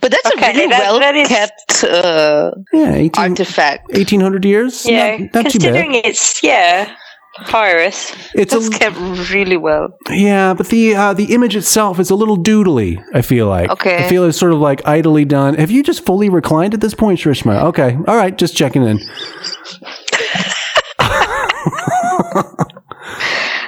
[0.02, 3.92] But that's Okay, a really that- well that is- kept uh, Yeah, 18, artifact.
[3.94, 4.86] 1800 years?
[4.88, 5.52] yeah, Not, not too bad.
[5.52, 6.96] considering it's yeah,
[7.46, 8.12] papyrus.
[8.34, 8.98] It's That's a, kept
[9.32, 9.90] really well.
[10.10, 12.98] Yeah, but the uh, the image itself is a little doodly.
[13.14, 13.70] I feel like.
[13.70, 14.04] Okay.
[14.06, 15.54] I feel it's sort of like idly done.
[15.56, 17.62] Have you just fully reclined at this point, Shrishma?
[17.70, 17.98] Okay.
[18.08, 18.36] All right.
[18.36, 18.98] Just checking in.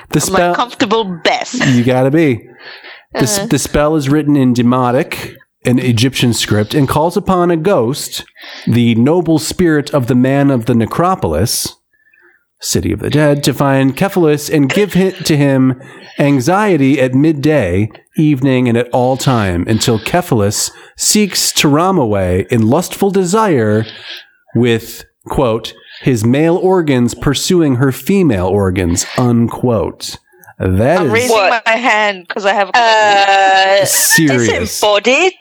[0.10, 0.56] the My spell.
[0.56, 1.54] comfortable best.
[1.76, 2.49] you gotta be.
[3.14, 3.46] The, s- uh.
[3.48, 8.24] the spell is written in Demotic, an Egyptian script, and calls upon a ghost,
[8.68, 11.76] the noble spirit of the man of the necropolis,
[12.62, 15.82] city of the dead, to find Cephalus and give hi- to him
[16.20, 22.68] anxiety at midday, evening, and at all time, until Cephalus seeks to ram away in
[22.68, 23.86] lustful desire
[24.56, 30.18] with, quote, his male organs pursuing her female organs, unquote.
[30.60, 31.64] That I'm is raising What?
[31.66, 32.70] my hand because I have.
[32.74, 34.48] Uh, serious.
[34.50, 35.34] disembodied,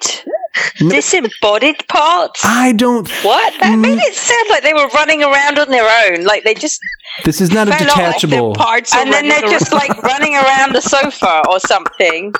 [0.78, 2.40] disembodied parts.
[2.44, 3.08] I don't.
[3.24, 3.52] What?
[3.60, 3.80] That Mm.
[3.80, 6.80] made it sound like they were running around on their own, like they just
[7.24, 8.54] This is not a fell off their detachable.
[8.54, 12.32] parts and then they're running just like running around the sofa or something.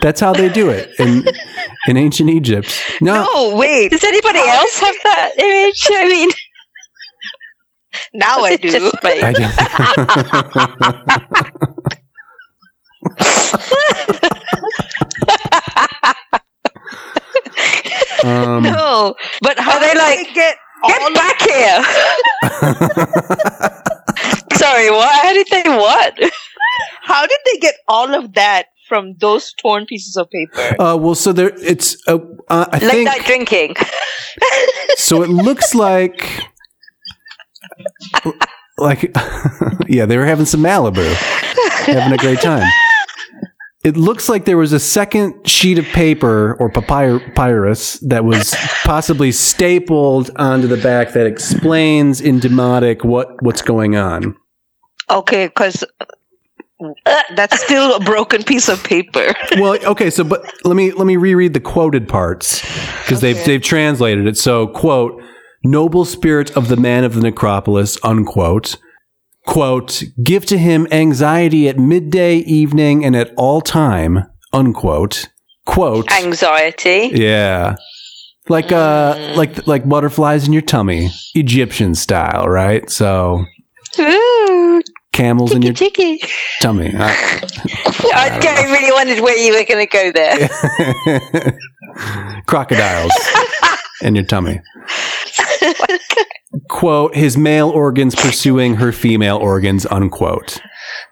[0.00, 1.24] That's how they do it in
[1.88, 2.68] in ancient Egypt.
[3.00, 3.90] No, No, wait.
[3.92, 5.86] Does anybody else have that image?
[5.90, 6.30] I mean,
[8.14, 8.70] Now I do.
[8.70, 8.96] just.
[9.04, 9.44] I do.
[18.24, 21.80] um, No, but how Are they like, get Get back here!
[24.54, 25.12] Sorry, what?
[25.22, 26.18] How did they what?
[27.02, 30.74] How did they get all of that from those torn pieces of paper?
[30.82, 31.96] uh, well, so there, it's.
[32.08, 32.18] Uh,
[32.50, 33.76] uh, I Late think night drinking.
[34.96, 35.22] so.
[35.22, 36.28] It looks like,
[38.78, 39.14] like,
[39.88, 41.12] yeah, they were having some Malibu,
[41.84, 42.68] having a great time.
[43.84, 48.54] It looks like there was a second sheet of paper or papyr- papyrus that was
[48.84, 54.36] possibly stapled onto the back that explains in Demotic what what's going on.
[55.10, 55.82] Okay, because
[57.06, 59.34] uh, that's still a broken piece of paper.
[59.58, 62.62] Well, okay, so but let me let me reread the quoted parts
[63.02, 64.38] because they've they've translated it.
[64.38, 65.22] So, quote,
[65.64, 68.76] "Noble spirit of the man of the necropolis," unquote.
[69.46, 75.28] Quote, "Give to him anxiety at midday, evening, and at all time." Unquote.
[75.64, 76.10] Quote.
[76.12, 77.10] Anxiety.
[77.14, 77.76] Yeah.
[78.48, 82.90] Like uh like like butterflies in your tummy, Egyptian style, right?
[82.90, 83.44] So
[84.00, 86.20] Ooh, camels in your ticky.
[86.60, 86.88] tummy.
[86.88, 86.98] Uh,
[88.14, 91.58] I, I really wondered where you were going to go there.
[92.46, 93.12] crocodiles
[94.02, 94.60] in your tummy.
[96.68, 100.60] Quote, his male organs pursuing her female organs, unquote.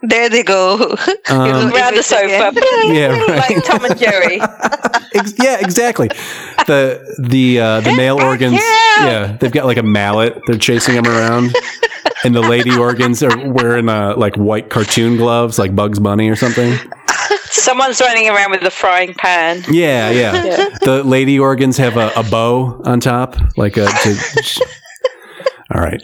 [0.02, 0.96] There they go.
[1.30, 2.52] Um, Around the sofa.
[2.92, 3.50] Yeah, right.
[3.50, 4.38] Like Tom and Jerry.
[5.38, 6.08] Yeah, exactly.
[6.66, 10.40] The the uh, the male organs, yeah, they've got like a mallet.
[10.46, 11.54] They're chasing them around,
[12.24, 16.34] and the lady organs are wearing uh, like white cartoon gloves, like Bugs Bunny or
[16.36, 16.76] something.
[17.50, 19.64] Someone's running around with a frying pan.
[19.68, 20.68] Yeah, yeah.
[20.82, 23.86] The lady organs have a, a bow on top, like a.
[23.86, 24.64] To,
[25.74, 26.00] all right.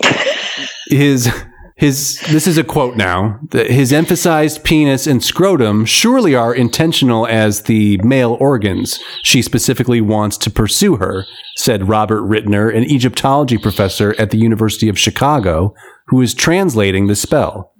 [0.88, 1.32] His
[1.76, 2.20] his.
[2.30, 3.38] This is a quote now.
[3.52, 8.98] His emphasized penis and scrotum surely are intentional as the male organs.
[9.22, 14.88] She specifically wants to pursue her," said Robert Ritner, an Egyptology professor at the University
[14.88, 15.74] of Chicago,
[16.08, 17.72] who is translating the spell.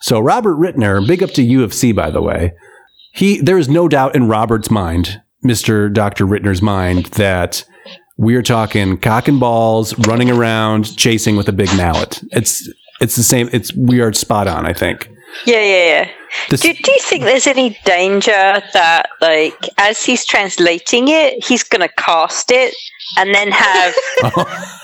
[0.00, 2.52] So Robert Ritner, big up to U of C, by the way.
[3.12, 5.92] He there is no doubt in Robert's mind, Mr.
[5.92, 6.26] Dr.
[6.26, 7.64] Ritner's mind, that
[8.16, 12.22] we're talking cock and balls, running around, chasing with a big mallet.
[12.32, 12.68] It's
[13.00, 13.48] it's the same.
[13.52, 14.66] It's we are spot on.
[14.66, 15.08] I think.
[15.46, 16.10] Yeah, yeah, yeah.
[16.48, 18.30] This, Do, do you think there's any danger
[18.72, 22.74] that, like, as he's translating it, he's going to cast it
[23.16, 23.94] and then have
[24.24, 24.80] oh.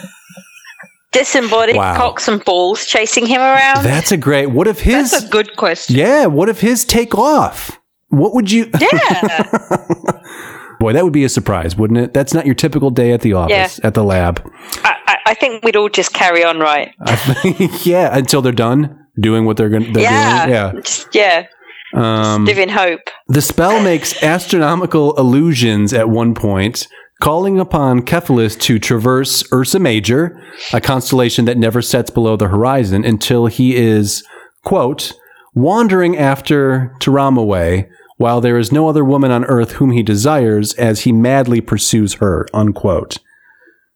[1.13, 1.97] disembodied Wow.
[1.97, 3.85] cocks and balls chasing him around?
[3.85, 4.47] that's a great.
[4.47, 5.11] What if his?
[5.11, 5.97] That's a good question.
[5.97, 6.27] yeah.
[6.27, 7.76] What if his take off?
[8.09, 8.71] What would you?
[8.81, 9.43] yeah.
[10.79, 12.15] Boy, that would be a surprise, wouldn't it?
[12.15, 14.43] That's not your typical day at the office, at the lab.
[14.85, 16.93] I, I, I think we'd all just carry on, right?
[17.07, 19.93] Think, yeah, until they're done doing what they're going.
[19.95, 20.45] to Yeah.
[20.47, 20.55] doing.
[20.55, 20.73] Yeah.
[20.83, 21.47] Just, yeah.
[21.95, 23.01] Um, Live in hope.
[23.29, 26.87] The spell makes astronomical illusions at one point,
[27.23, 30.39] calling upon Cephalus to traverse Ursa Major,
[30.75, 34.23] a constellation that never sets below the horizon until he is,
[34.65, 35.15] quote,
[35.55, 41.01] wandering after Taromeway, while there is no other woman on earth whom he desires as
[41.03, 43.19] he madly pursues her, unquote.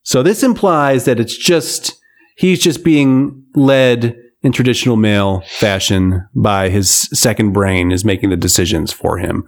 [0.02, 1.94] So this implies that it's just,
[2.36, 8.36] he's just being led in traditional male fashion by his second brain is making the
[8.36, 9.44] decisions for him.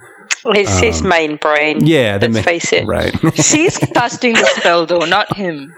[0.52, 1.78] His, his main brain.
[1.78, 2.86] Um, Yeah, the Let's ma- face it.
[2.86, 3.14] Right.
[3.34, 5.72] She's casting the spell though, not him.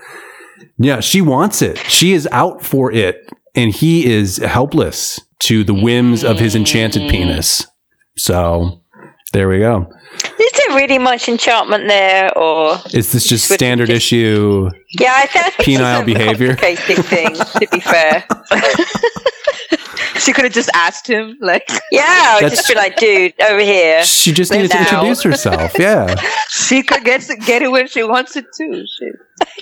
[0.78, 1.78] yeah, she wants it.
[1.78, 7.08] She is out for it, and he is helpless to the whims of his enchanted
[7.10, 7.66] penis.
[8.16, 8.80] So
[9.34, 9.92] there we go.
[10.38, 14.70] Is there really much enchantment there, or Is this just standard just- issue?
[14.98, 15.12] yeah?
[15.16, 16.54] I think it's Penile behavior?
[16.56, 18.24] Complicated thing, to be fair.
[20.20, 23.60] She could have just asked him, like, Yeah, I That's- just be like, dude, over
[23.60, 24.04] here.
[24.04, 25.72] She just needed to introduce herself.
[25.78, 26.14] Yeah.
[26.48, 28.86] she could get get it when she wants it too.
[28.86, 29.10] She,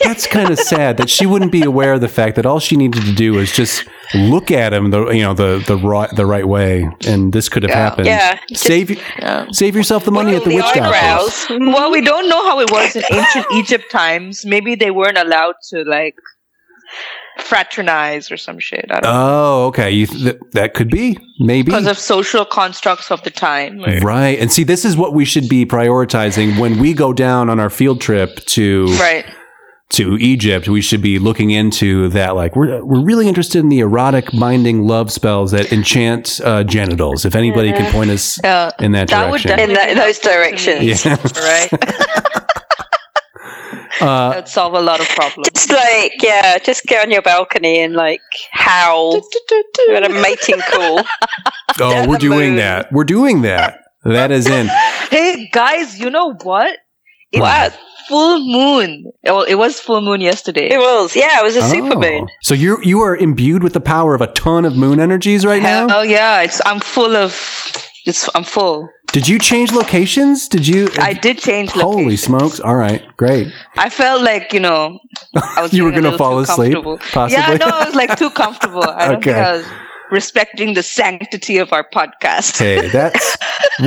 [0.03, 2.77] That's kind of sad that she wouldn't be aware of the fact that all she
[2.77, 6.27] needed to do was just look at him the you know the the right the
[6.27, 8.07] right way, and this could have happened.
[8.07, 10.83] Yeah, just- save y- save yourself the money at the the witch doctor.
[10.83, 11.47] eyebrows.
[11.51, 14.45] well, we don't know how it was in ancient Egypt times.
[14.45, 16.17] Maybe they weren't allowed to like
[17.39, 18.85] fraternize or some shit.
[18.91, 19.11] I don't know.
[19.13, 19.91] Oh, okay.
[19.91, 23.83] You th- that could be maybe Because of social constructs of the time.
[23.85, 24.39] or- right.
[24.39, 27.71] And see, this is what we should be prioritizing when we go down on our
[27.71, 29.25] field trip to Right.
[29.93, 30.69] To Egypt.
[30.69, 32.35] We should be looking into that.
[32.35, 37.25] Like we're we're really interested in the erotic binding love spells that enchant uh, genitals.
[37.25, 38.71] If anybody can point us Yeah.
[38.81, 39.49] in that, That direction.
[39.51, 41.33] definitely In that- be those helpful to me, directions.
[41.39, 41.69] Right.
[44.01, 45.49] uh, That'd solve a lot of problems.
[45.55, 49.15] Just like, yeah, just get on your balcony and like howl.
[49.51, 51.05] You got a mating call.
[51.81, 52.91] oh, we're doing that.
[52.93, 53.79] We're doing that.
[54.05, 54.67] That is in.
[55.11, 56.79] Hey guys, you know what?
[57.33, 57.79] It's What?
[58.09, 59.05] full moon.
[59.25, 60.69] Well, it was full moon yesterday.
[60.71, 61.69] It was, yeah, it was a Oh.
[61.69, 62.27] super moon.
[62.43, 65.63] So you you are imbued with the power of a ton of moon energies right
[65.63, 65.87] now.
[65.91, 67.33] Oh yeah, it's I'm full of.
[68.05, 68.89] It's I'm full.
[69.13, 70.49] Did you change locations?
[70.49, 70.89] Did you?
[70.99, 71.71] I did change.
[71.71, 72.17] Holy location.
[72.19, 72.59] smokes!
[72.61, 73.47] All right, great.
[73.77, 74.99] I felt like you know,
[75.57, 76.99] I was You were gonna fall asleep, comfortable.
[77.13, 77.37] possibly?
[77.43, 78.83] Yeah, no, I was like too comfortable.
[78.83, 79.33] I don't Okay.
[79.33, 79.67] think I was
[80.11, 82.59] respecting the sanctity of our podcast.
[82.59, 83.37] Hey, that's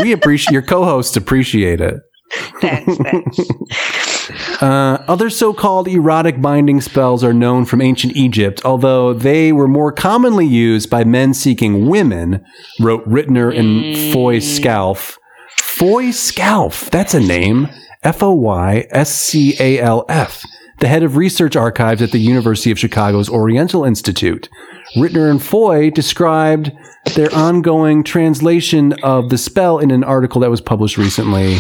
[0.02, 1.96] we appreciate your co-hosts appreciate it.
[2.62, 2.98] thanks.
[4.62, 9.92] Uh, other so-called erotic binding spells are known from ancient Egypt, although they were more
[9.92, 12.44] commonly used by men seeking women.
[12.80, 15.20] Wrote Ritner and Foy Scalf.
[15.58, 17.68] Foy Scalf, that's a name.
[18.02, 20.44] F O Y S C A L F.
[20.80, 24.50] The head of research archives at the University of Chicago's Oriental Institute.
[24.96, 26.72] Ritner and Foy described
[27.16, 31.60] their ongoing translation of the spell in an article that was published recently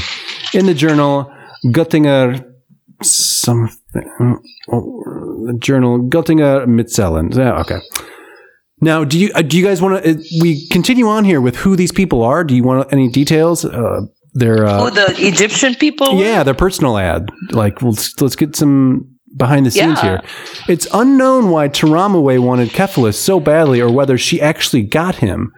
[0.56, 1.32] in the journal
[1.68, 2.44] Göttinger
[3.04, 4.39] something.
[4.72, 7.34] oh, journal Göttinger Miszellen.
[7.36, 7.80] Yeah, okay.
[8.82, 10.12] Now, do you uh, do you guys want to?
[10.12, 12.44] Uh, we continue on here with who these people are.
[12.44, 13.63] Do you want any details?
[13.65, 14.02] Uh,
[14.34, 16.20] their uh, Oh, the Egyptian people.
[16.22, 17.30] yeah, their personal ad.
[17.52, 20.10] Like, let's let's get some behind the scenes Yeah.
[20.10, 20.22] here.
[20.68, 25.52] It's unknown why Taromeway wanted Cephalus so badly, or whether she actually got him.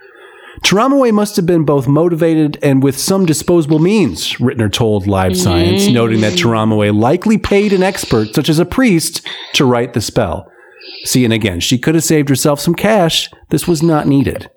[0.61, 5.87] Taromeway must have been both motivated and with some disposable means, Ritner told Live Science,
[5.87, 10.51] noting that Taromeway likely paid an expert, such as a priest, to write the spell.
[11.03, 13.29] See, and again, she could have saved herself some cash.
[13.49, 14.49] This was not needed.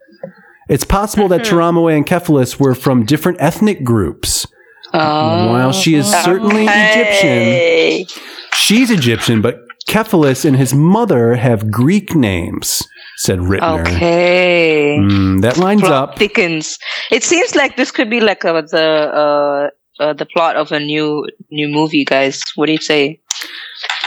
[0.69, 1.57] It's possible that mm-hmm.
[1.57, 4.47] Taromeway and Cephalus were from different ethnic groups.
[4.93, 6.23] While she is oh.
[6.25, 8.07] certainly Egyptian,
[8.55, 12.83] she's Egyptian, but Cephalus and his mother have Greek names,
[13.17, 13.81] said Ritner.
[13.87, 14.99] Okay.
[15.01, 16.19] Mm, that lines plot up.
[16.19, 16.79] thickens.
[17.11, 20.81] It seems like this could be like uh the uh, uh, the plot of a
[20.81, 22.43] new new movie, guys.
[22.55, 23.21] What do you say?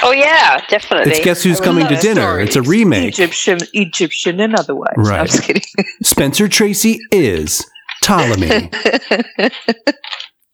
[0.01, 1.11] Oh yeah, definitely.
[1.13, 2.39] It's Guess Who's Coming to Love Dinner.
[2.39, 3.09] It's a remake.
[3.09, 4.93] Egyptian, Egyptian, and otherwise.
[4.97, 5.19] Right.
[5.19, 5.63] I'm just kidding.
[6.01, 7.65] Spencer Tracy is
[8.01, 8.69] Ptolemy.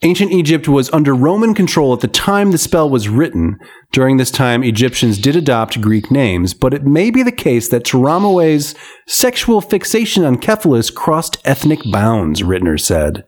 [0.01, 3.59] Ancient Egypt was under Roman control at the time the spell was written.
[3.91, 7.83] During this time, Egyptians did adopt Greek names, but it may be the case that
[7.83, 8.75] Taromeway's
[9.07, 13.25] sexual fixation on Cephalus crossed ethnic bounds, Ritner said.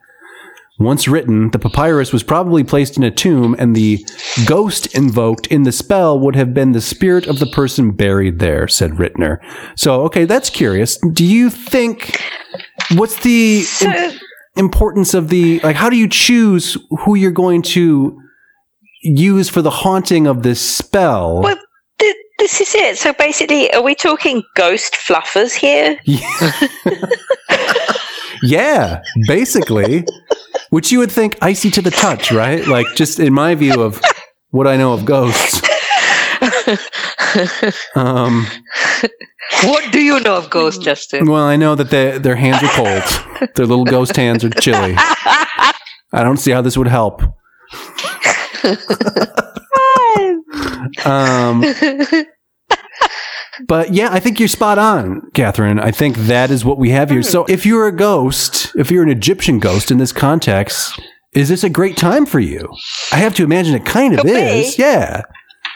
[0.80, 4.04] Once written, the papyrus was probably placed in a tomb, and the
[4.46, 8.70] ghost invoked in the spell would have been the spirit of the person buried there,
[8.70, 9.40] said Ritner.
[9.76, 10.98] So, okay, that's curious.
[11.12, 12.18] Do you think
[12.96, 14.20] what's the im-
[14.56, 15.76] importance of the like?
[15.76, 18.20] How do you choose who you're going to
[19.04, 21.42] use for the haunting of this spell?
[21.42, 21.60] Well,
[22.00, 22.98] th- this is it.
[22.98, 25.98] So basically, are we talking ghost fluffers here?
[28.44, 30.04] Yeah, basically.
[30.70, 32.66] Which you would think icy to the touch, right?
[32.66, 34.02] Like, just in my view of
[34.50, 35.62] what I know of ghosts.
[37.96, 38.46] Um,
[39.64, 41.26] what do you know of ghosts, Justin?
[41.30, 43.50] well, I know that they, their hands are cold.
[43.56, 44.94] Their little ghost hands are chilly.
[44.98, 45.74] I
[46.24, 47.22] don't see how this would help.
[51.06, 51.64] um,
[53.68, 55.80] but yeah, I think you're spot on, Catherine.
[55.80, 57.24] I think that is what we have here.
[57.24, 61.00] So if you're a ghost, if you're an Egyptian ghost in this context,
[61.34, 62.70] is this a great time for you?
[63.12, 64.40] I have to imagine it kind of Could be.
[64.40, 64.78] is.
[64.78, 65.22] Yeah.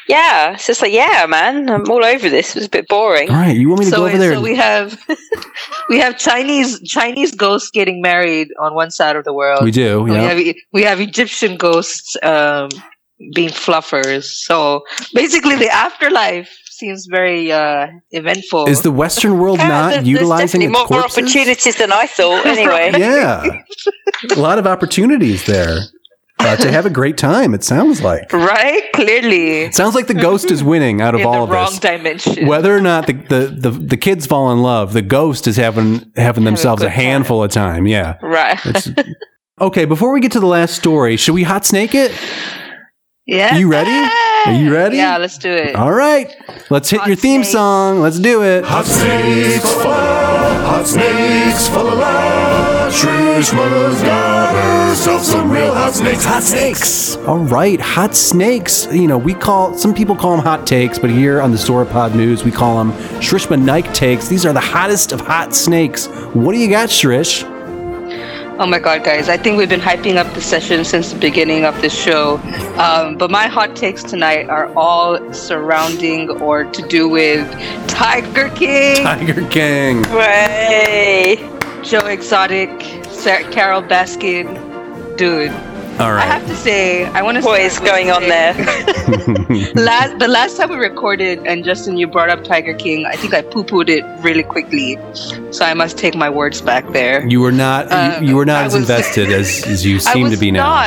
[0.07, 1.69] Yeah, it's just like yeah, man.
[1.69, 2.49] I'm all over this.
[2.55, 3.29] It was a bit boring.
[3.29, 3.55] All right.
[3.55, 4.35] You want me to So, go over there?
[4.35, 4.99] so we have
[5.89, 9.63] we have Chinese Chinese ghosts getting married on one side of the world.
[9.63, 10.03] we do.
[10.03, 10.39] We have
[10.71, 12.69] we have Egyptian ghosts um,
[13.33, 14.25] being fluffers.
[14.25, 14.83] So
[15.13, 18.67] basically, the afterlife seems very uh, eventful.
[18.67, 21.17] Is the Western world Yeah, not there's utilizing its more corpses?
[21.17, 22.45] opportunities than I thought.
[22.45, 23.61] Anyway, Yeah.
[24.35, 25.79] a lot of opportunities there
[26.39, 28.31] uh, to have a great time, it sounds like.
[28.33, 28.83] right?
[28.93, 31.79] Clearly, Sounds like the ghost is winning out of in all the wrong this.
[31.79, 32.45] dimension.
[32.47, 36.11] Whether or not the, the, the, the kids fall in love, the ghost is having
[36.15, 36.99] having themselves a good time.
[37.05, 37.87] handful of time.
[37.87, 38.17] Yeah.
[38.21, 38.63] right?
[38.65, 38.89] It's-
[39.61, 42.11] okay, before we get to the last story, should we hot snake it?
[43.25, 43.57] yeah.
[43.57, 44.11] You ready?
[44.45, 44.97] Are you ready?
[44.97, 45.75] Yeah, let's do it.
[45.75, 46.31] All right.
[46.69, 47.53] Let's hit Hot your theme snakes.
[47.53, 48.01] song.
[48.01, 48.63] Let's do it.
[48.65, 50.24] Hot snakes, fa la la.
[50.63, 52.89] Hot snakes, fa la la.
[52.89, 54.55] Shrishma's got
[54.89, 56.23] herself some real hot snakes.
[56.23, 57.17] Hot snakes.
[57.17, 58.87] All right, hot snakes.
[58.91, 62.15] You know, we call some people call them hot takes, but here on the Sauropod
[62.15, 64.27] News, we call them Shrishma Nike takes.
[64.27, 66.07] These are the hottest of hot snakes.
[66.33, 67.43] What do you got, Shrish?
[68.57, 69.27] Oh my god, guys!
[69.27, 72.37] I think we've been hyping up the session since the beginning of this show.
[72.77, 77.51] Um, but my hot takes tonight are all surrounding or to do with
[77.89, 80.03] Tiger King, Tiger King.
[80.03, 81.35] Way.
[81.83, 82.69] Joe Exotic,
[83.09, 84.47] Sarah, Carole Baskin.
[85.17, 85.51] Dude,
[85.99, 87.43] All I have to say, I want to.
[87.43, 88.53] What is going on there?
[89.75, 93.33] last the last time we recorded and Justin you brought up Tiger King, I think
[93.33, 94.99] I poo pooed it really quickly.
[95.51, 97.25] So I must take my words back there.
[97.27, 99.95] You were not Uh, you, you were not I as was- invested as, as you
[99.95, 100.81] I seem was to be now.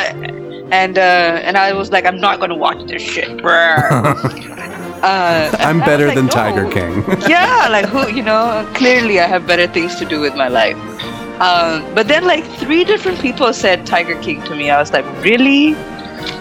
[0.71, 1.01] And uh
[1.47, 3.29] and I was like, I'm not gonna watch this shit.
[3.39, 3.81] bruh.
[5.03, 6.69] uh, I'm better was than like, Tiger.
[6.71, 6.93] King.
[7.31, 10.77] yeah, like who you know, clearly I have better things to do with my life.
[11.41, 14.71] Um, but then like three different people said Tiger King to me.
[14.71, 15.75] I was like, really?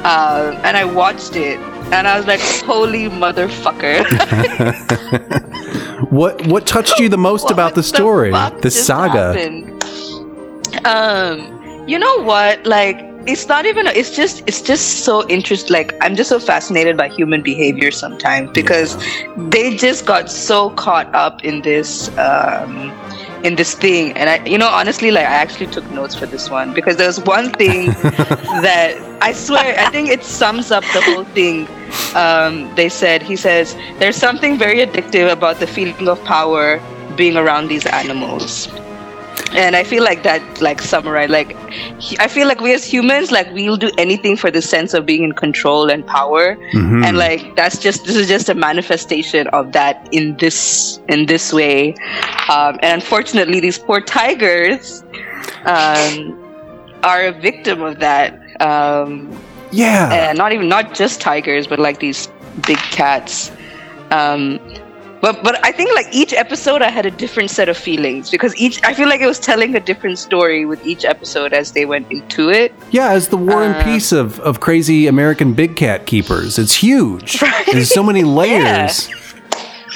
[0.03, 1.59] Uh, and I watched it
[1.93, 4.03] and I was like, holy motherfucker.
[6.11, 8.31] what what touched you the most about the story?
[8.31, 9.33] fuck The saga.
[9.33, 9.83] happened?
[10.85, 12.65] Um, you know what?
[12.65, 13.87] Like, it's not even.
[13.87, 14.43] It's just.
[14.47, 15.73] It's just so interesting.
[15.73, 18.97] Like, I'm just so fascinated by human behavior sometimes because
[19.37, 22.09] they just got so caught up in this.
[22.17, 22.91] Um,
[23.47, 24.05] in this thing.
[24.17, 27.19] And i you know honestly like i actually took notes for this one because there's
[27.35, 27.85] one thing
[28.67, 28.89] that
[29.21, 31.67] i swear i think it sums up the whole thing.
[32.15, 36.81] Um, they said he says there's something very addictive about the feeling of power
[37.15, 38.67] being around these animals
[39.53, 41.55] and i feel like that like summarize like
[41.99, 45.05] he- i feel like we as humans like we'll do anything for the sense of
[45.05, 47.05] being in control and power Mhm.
[47.05, 51.53] and like that's just this is just a manifestation of that in this in this
[51.53, 51.95] way
[52.49, 55.03] um, and unfortunately these poor tigers
[55.65, 56.37] um,
[57.03, 59.31] are a victim of that um,
[59.71, 60.11] yeah.
[60.29, 62.27] and not even not just tigers but like these
[62.65, 63.51] big cats
[64.11, 64.59] um
[65.21, 68.55] but but i think like each episode i had a different set of feelings because
[68.57, 71.85] each i feel like it was telling a different story with each episode as they
[71.85, 75.75] went into it Yeah, as the war and Uh, peace of, of crazy American big
[75.75, 76.57] cat keepers.
[76.59, 77.39] It's huge.
[77.71, 79.09] There's so many layers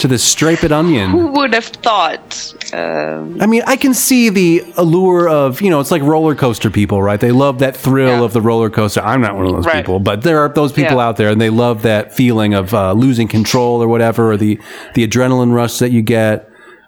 [0.02, 1.10] to this striped onion.
[1.12, 5.80] who would have thought um, I mean, I can see the allure of, you know,
[5.80, 7.20] it's like roller coaster people, right?
[7.20, 8.24] They love that thrill Yeah.
[8.24, 9.02] of the roller coaster.
[9.02, 9.76] I'm not one of those Right.
[9.78, 11.08] people, but there are those people Yeah.
[11.08, 14.60] out there and they love that feeling of uh, losing control or whatever, or the,
[14.96, 16.48] the adrenaline rush that you get.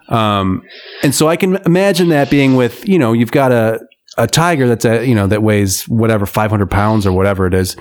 [0.10, 0.62] Um,
[1.02, 3.80] and so I can imagine that being with, you know, you've got a,
[4.18, 7.76] a tiger that's a, you know, that weighs whatever, 500 pounds or whatever it is.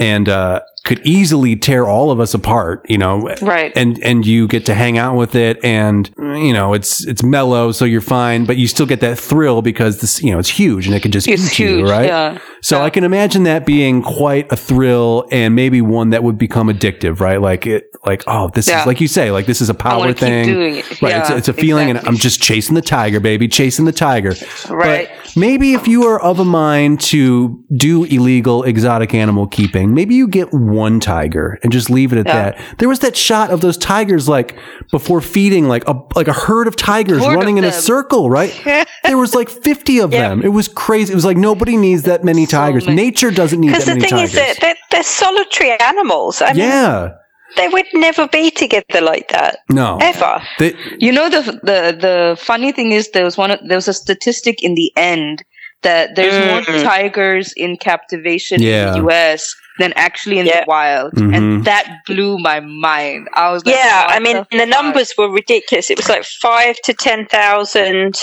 [0.00, 3.70] And, uh, could easily tear all of us apart, you know, Right.
[3.76, 7.70] And and you get to hang out with it, and you know it's it's mellow,
[7.70, 10.86] so you're fine, but you still get that thrill because this, you know, it's huge
[10.86, 12.06] and it could just It's eat you, right?
[12.06, 12.38] yeah.
[12.62, 16.68] So I can imagine that being quite a thrill, and maybe one that would become
[16.68, 17.40] addictive, right?
[17.40, 18.80] Like it, like oh, this Yeah.
[18.80, 20.84] is like you say, like this is a power thing, right?
[20.90, 21.98] it's, Yeah, it's a feeling, and.
[22.08, 24.34] I'm just chasing the tiger, baby, chasing the tiger,
[24.70, 25.10] Right.
[25.10, 30.14] But maybe if you are of a mind to do illegal exotic animal keeping, maybe
[30.14, 32.42] you get one tiger and just leave it at Yeah.
[32.52, 32.58] that.
[32.78, 34.56] There was that shot of those tigers, like
[34.90, 38.30] before feeding, like a like a herd of tigers Herd of running in a circle,
[38.30, 38.52] right?
[39.04, 40.28] there was like fifty of Yeah.
[40.30, 40.42] them.
[40.42, 41.12] It was crazy.
[41.12, 42.84] It was like nobody needs that many tigers.
[42.86, 42.96] many.
[42.96, 44.30] Nature doesn't need Because the thing tigers.
[44.30, 46.42] is that they're, they're solitary animals.
[46.42, 47.10] I mean, yeah,
[47.56, 50.42] they would never be together like that no, ever.
[50.58, 53.94] They- You know the the the funny thing is there was one there was a
[53.94, 55.42] statistic in the end
[55.82, 56.82] that there's more Mm.
[56.82, 58.72] tigers in captivation Yeah.
[58.72, 60.60] in the US than actually in Yeah.
[60.60, 61.34] the wild, Mhm.
[61.36, 63.28] and that blew my mind.
[63.34, 64.68] I was like, Yeah, I mean the, fuck?
[64.68, 65.88] numbers were ridiculous.
[65.90, 68.20] It was like five to ten thousand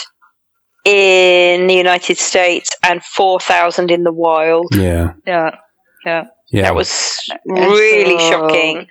[0.86, 4.68] in the United States and four thousand in the wild.
[4.76, 5.50] yeah, Yeah,
[6.06, 6.24] yeah.
[6.52, 6.62] yeah.
[6.64, 6.92] That was
[7.46, 8.88] really so- shocking.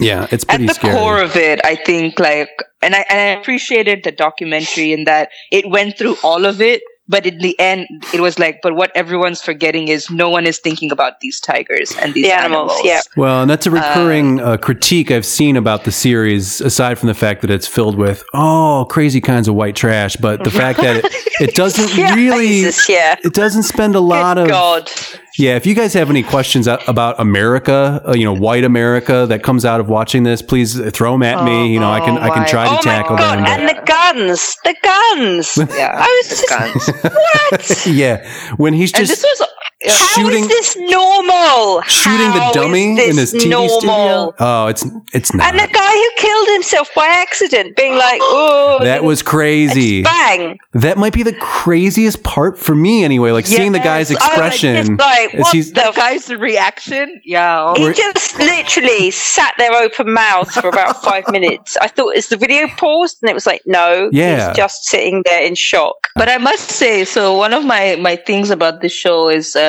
[0.00, 0.26] Yeah.
[0.30, 0.94] It's At pretty the scary.
[0.94, 2.50] core of it, I think like,
[2.82, 6.82] and I and I appreciated the documentary in that it went through all of it,
[7.10, 10.58] but in the end, it was like, but what everyone's forgetting is no one is
[10.58, 13.00] thinking about these tigers and these The animals, yeah.
[13.16, 17.14] Well, and that's a recurring uh, critique I've seen about the series, aside from the
[17.14, 20.96] fact that it's filled with oh crazy kinds of white trash, but the fact that
[21.04, 23.16] it, it doesn't Yeah, really, Jesus, yeah.
[23.24, 24.90] it doesn't spend a lot Good of God.
[25.38, 25.56] Yeah.
[25.56, 29.64] If you guys have any questions about America, uh, you know, white America that comes
[29.64, 31.72] out of watching this, please throw them at me.
[31.72, 33.38] You know, I can Oh I can try to Oh my tackle God!
[33.38, 33.44] them.
[33.44, 35.56] but- And the guns, the guns.
[35.78, 36.88] Yeah, I was just guns.
[37.02, 37.86] what?
[37.94, 39.48] yeah, when he's and just this was
[39.86, 41.82] How is shooting this normal?
[41.82, 43.78] shooting the dummy in this his TV normal?
[43.78, 44.34] studio.
[44.40, 45.46] Oh, it's it's not.
[45.54, 50.02] And the guy who killed himself by accident, being like, "Oh, that was crazy.
[50.02, 53.30] bang!" That might be the craziest part for me, anyway.
[53.30, 55.92] Like seeing the guy's Yes, I was expression just like, as what he's the The
[55.94, 57.72] guy's reaction, yeah.
[57.76, 61.76] He just literally sat there open mouthed for about five minutes.
[61.80, 63.18] I thought, is the video paused?
[63.22, 64.10] And it was like, no.
[64.12, 64.48] Yeah.
[64.48, 65.94] He's just sitting there in shock.
[66.16, 69.67] But I must say, so one of my my things about this show is uh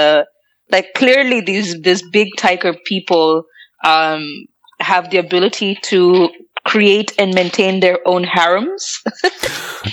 [0.72, 3.44] like clearly these these big tiger people
[3.86, 4.24] um
[4.80, 6.30] have the ability to
[6.66, 8.84] create and maintain their own harems.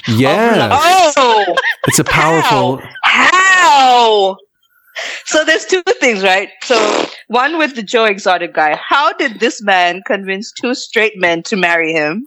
[0.09, 0.69] yeah,
[1.17, 1.55] Oh,
[1.87, 2.81] it's a powerful.
[3.05, 4.37] how?
[5.25, 6.51] so there's two things, right?
[6.63, 8.77] So one with the Joe Exotic guy.
[8.77, 12.25] How did this man convince two straight men to marry him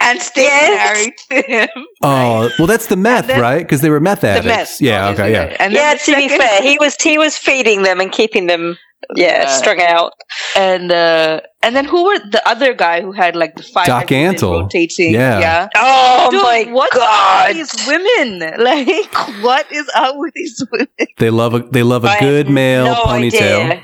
[0.00, 0.94] and stay Yes.
[1.30, 1.68] married to him?
[2.02, 3.58] Oh, well, that's the meth, then- right?
[3.58, 4.46] Because they were meth The addicts.
[4.46, 4.80] mess.
[4.80, 5.08] Yeah.
[5.10, 5.32] Okay.
[5.32, 5.56] Yeah.
[5.58, 8.78] And Yeah, the to be fair, he was he was feeding them and keeping them,
[9.16, 10.12] yeah, Uh, strung out.
[10.56, 14.10] and uh, and then who were the other guy who had like the five Doc
[14.10, 14.62] women Antle.
[14.62, 15.14] rotating?
[15.14, 15.40] Yeah.
[15.40, 15.68] yeah.
[15.76, 17.48] Oh Dude, my what's up god!
[17.48, 18.54] with these women?
[18.68, 20.88] Like, what is up with these women?
[21.18, 23.82] They love a they love a I good male no ponytail, idea.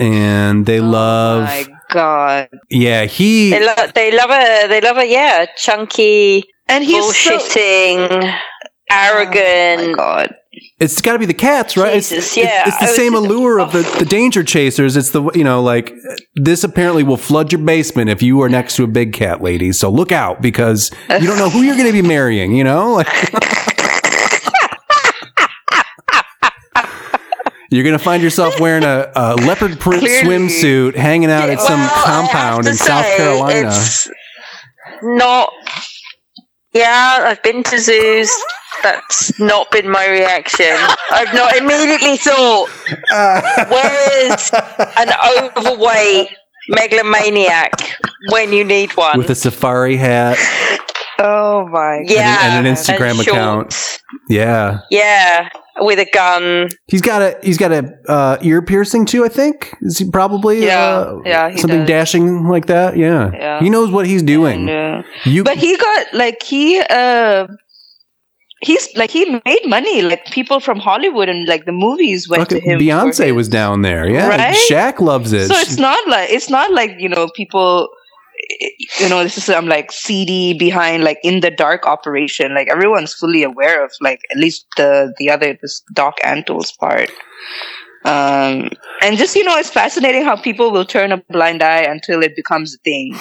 [0.00, 1.42] and they love.
[1.42, 2.48] Oh my god!
[2.70, 3.50] yeah, he.
[3.50, 7.36] They love they love a they love a yeah chunky And he's so.
[7.38, 8.40] bullshitting, Oh my
[8.90, 9.96] arrogant.
[9.96, 10.34] god!
[10.80, 11.88] It's got to be the cats, right?
[11.88, 14.96] It's- Jesus, it's, yeah, it's, the I same allure of the, the danger chasers.
[14.96, 15.94] It's the you know like
[16.34, 19.72] this apparently will flood your basement if you are next to a big cat lady.
[19.72, 22.54] So look out because you don't know who you're going to be marrying.
[22.56, 23.06] You know, like
[27.70, 30.48] you're going to find yourself wearing a, a leopard print Clearly.
[30.48, 33.68] swimsuit, hanging out at some Well, I compound in South Carolina.
[33.68, 34.08] It's
[35.02, 35.52] not.
[36.72, 38.30] Yeah, I've been to zoos.
[38.82, 40.74] That's not been my reaction.
[41.10, 42.68] I've not immediately thought,
[43.70, 44.50] where is
[44.96, 46.28] an overweight
[46.68, 47.72] megalomaniac
[48.30, 49.18] when you need one?
[49.18, 50.38] With a safari hat,
[51.18, 52.02] Oh my!
[52.06, 53.98] yeah, and an Instagram account.
[54.28, 55.48] yeah, Yeah,
[55.78, 56.68] with a gun.
[56.88, 59.24] he's got a he's got a uh, ear piercing too.
[59.24, 61.88] I think is he probably Yeah, uh, yeah, he something does.
[61.88, 62.96] dashing like that.
[62.96, 63.30] Yeah.
[63.32, 63.60] Yeah.
[63.60, 64.66] he knows what he's doing.
[64.68, 65.02] Yeah.
[65.24, 67.46] You But he got like he uh
[68.64, 70.02] he's like he made money.
[70.02, 72.80] Like people from Hollywood and like the movies went to him.
[72.80, 74.08] Beyonce was down there.
[74.08, 74.56] Yeah, Right?
[74.70, 75.48] Shaq loves it.
[75.48, 77.88] So it's not like it's not like you know people.
[79.00, 82.54] You know, this is some like CD behind like in the dark operation.
[82.54, 87.10] Like everyone's fully aware of like at least the the other this Doc Antle's part.
[88.04, 88.68] Um,
[89.02, 92.36] and just you know, it's fascinating how people will turn a blind eye until it
[92.36, 93.16] becomes a thing.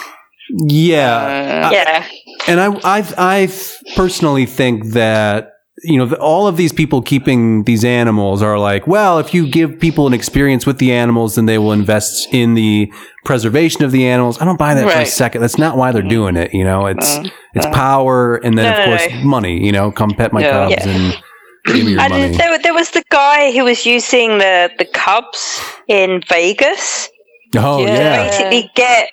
[0.67, 2.05] Yeah, Uh, Yeah,
[2.47, 3.49] and I I I
[3.95, 5.49] personally think that
[5.83, 9.47] you know the, all of these people keeping these animals are like, well, if you
[9.49, 12.91] give people an experience with the animals, then they will invest in the
[13.25, 14.39] preservation of the animals.
[14.41, 15.41] I don't buy that for a second.
[15.41, 16.53] That's not why they're doing it.
[16.53, 17.23] You know, it's Uh,
[17.55, 19.23] it's power, and then No, of course no.
[19.23, 19.65] money.
[19.65, 20.51] You know, come pet my Yeah.
[20.51, 20.89] cubs Yeah.
[20.93, 21.17] and
[21.65, 22.23] give me your money.
[22.25, 27.09] and there, there was the guy who was using the the Cubs in Vegas
[27.57, 27.93] oh Yeah.
[27.97, 29.09] yeah, basically get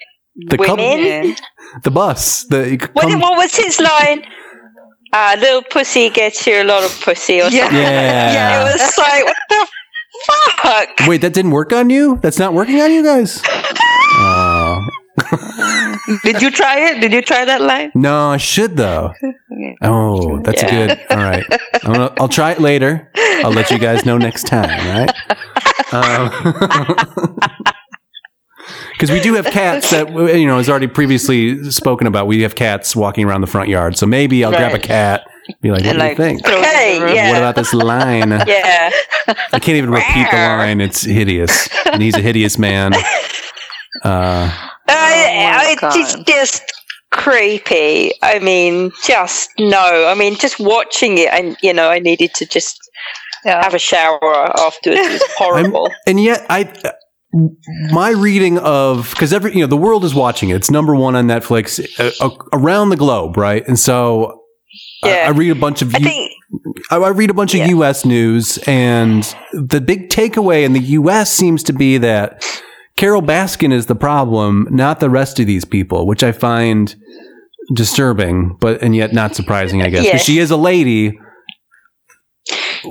[0.49, 1.05] the women.
[1.05, 1.35] yeah.
[1.83, 2.45] the bus.
[2.45, 4.25] The What, what was his line?
[5.13, 7.65] Uh, little pussy gets you a lot of pussy or Yeah.
[7.65, 7.79] something.
[7.83, 8.61] Yeah.
[8.61, 9.67] It was like, what the
[10.63, 10.89] fuck?
[11.09, 12.19] Wait, that didn't work on you?
[12.23, 13.43] That's not working on you guys?
[13.45, 14.87] Oh.
[16.25, 17.01] Did you try it?
[17.01, 17.91] Did you try that line?
[17.95, 19.13] No, I should though.
[19.83, 20.71] Oh, that's Yeah.
[20.87, 21.01] good.
[21.11, 21.45] All right.
[21.85, 23.11] I'm gonna, I'll try it later.
[23.45, 25.11] I'll let you guys know next time, right?
[29.01, 32.55] Because we do have cats that, you know, as already previously spoken about, we have
[32.55, 33.97] cats walking around the front yard.
[33.97, 35.27] So maybe I'll grab a cat,
[35.63, 36.45] be like, what And, do like, you think?
[36.45, 36.63] throw it in
[37.01, 37.29] the Okay, yeah.
[37.31, 38.31] What about this line?
[38.47, 38.91] Yeah.
[39.53, 40.81] I can't even repeat the line.
[40.81, 41.69] It's hideous.
[41.87, 42.93] And he's a hideous man.
[42.95, 42.99] Uh,
[44.89, 46.63] I, my I, it's just
[47.11, 48.13] creepy.
[48.23, 50.07] I mean, just no.
[50.09, 52.79] I mean, just watching it, and you know, I needed to just
[53.45, 53.63] Yeah.
[53.65, 54.21] have a shower
[54.59, 55.01] afterwards.
[55.01, 55.91] It was horrible.
[56.07, 56.73] and yet I
[57.33, 60.57] my reading of because every you know the world is watching it.
[60.57, 63.67] It's number one on Netflix uh, uh, around the globe, right?
[63.69, 64.43] And so
[65.05, 65.25] I- Yeah.
[65.29, 66.33] I, read a bunch of I U- think
[66.91, 68.05] I, I read a bunch of U.S.
[68.05, 69.23] news, and
[69.53, 71.31] the big takeaway in the U.S.
[71.33, 72.45] seems to be that
[72.97, 76.95] Carole Baskin is the problem, not the rest of these people, which I find
[77.73, 81.19] disturbing, but and yet not surprising, I guess, because she is a lady.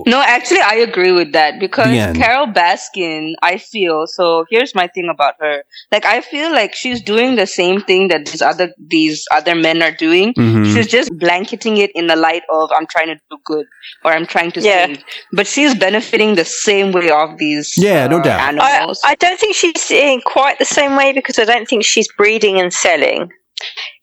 [0.05, 1.87] No, actually, I agree with that because
[2.17, 4.45] Carole Baskin, I feel so.
[4.49, 5.63] Here's my thing about her.
[5.91, 9.81] Like, I feel like she's doing the same thing that these other these other men
[9.81, 10.33] are doing.
[10.35, 10.73] Mhm.
[10.73, 13.65] She's just blanketing it in the light of I'm trying to do good
[14.03, 14.85] or I'm trying to Yeah.
[14.87, 15.03] save.
[15.33, 17.73] But she's benefiting the same way of these.
[17.77, 18.39] Yeah, no uh, doubt.
[18.39, 19.01] I, Animals.
[19.03, 22.59] I don't think she's in quite the same way because I don't think she's breeding
[22.59, 23.29] and selling.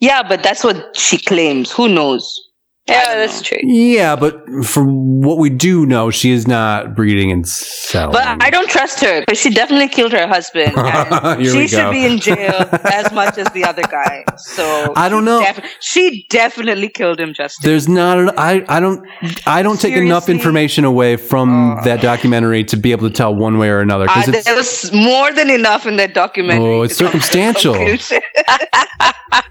[0.00, 1.72] yeah, but that's what she claims.
[1.72, 2.45] Who knows?
[2.88, 3.42] Yeah, that's know.
[3.42, 3.58] true.
[3.64, 8.12] Yeah, but from what we do know, she is not breeding and selling.
[8.12, 10.74] But I don't trust her because she definitely killed her husband.
[11.26, 14.24] And Here she should be in jail as much as the other guy.
[14.36, 15.40] So I don't know.
[15.40, 17.68] def- she definitely killed him, Justin.
[17.68, 18.18] There's not.
[18.18, 18.64] An, I.
[18.68, 19.04] I don't.
[19.46, 23.58] I don't take enough information away from that documentary to be able to tell one
[23.58, 24.08] way or another.
[24.08, 26.64] Uh, Because there was more than enough in that documentary.
[26.64, 27.74] Oh, it's to come to circumstantial.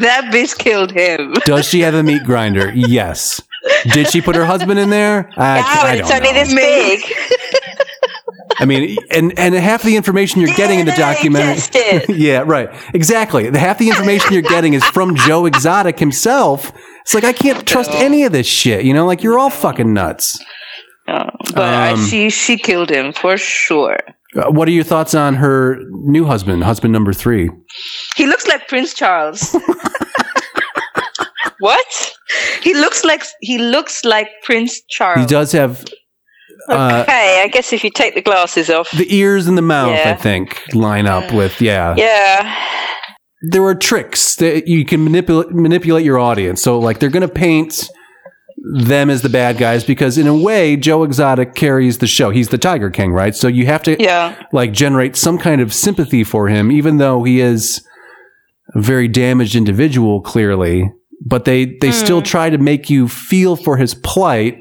[0.00, 1.34] that bitch killed him.
[1.44, 2.72] does she have a meat grinder?
[2.74, 3.40] Yes.
[3.92, 5.30] Did she put her husband in there?
[5.36, 6.32] I, Yeah, I it's only know.
[6.32, 7.00] this big.
[8.58, 12.04] I mean, and and half the information you're getting in the documentary.
[12.14, 12.68] yeah, right.
[12.94, 13.48] Exactly.
[13.48, 16.72] The half the information you're getting is from Joe Exotic himself.
[17.02, 18.84] It's like I can't trust any of this shit.
[18.84, 20.38] You know, like you're all fucking nuts.
[21.08, 23.98] Uh, but Um, she she killed him for sure.
[24.36, 27.50] Uh, what are your thoughts on her new husband, husband number three?
[28.16, 29.56] He looks like Prince Charles.
[31.60, 32.12] What?
[32.62, 35.20] he looks like he looks like Prince Charles.
[35.20, 35.84] He does have
[36.68, 38.90] uh, Okay, I guess if you take the glasses off.
[38.92, 39.90] the ears and the mouth.
[40.06, 41.94] I think line up with yeah.
[41.96, 42.56] Yeah.
[43.50, 46.62] There are tricks that you can manipulate manipulate your audience.
[46.62, 47.90] So like they're going to paint
[48.62, 52.30] them as the bad guys because in a way Joe Exotic carries the show.
[52.30, 53.34] He's the Tiger King, right?
[53.34, 54.34] So you have to Yeah.
[54.52, 57.82] like generate some kind of sympathy for him, even though he is
[58.74, 60.92] a very damaged individual, clearly.
[61.24, 64.58] But they they still try to make you feel for his plight,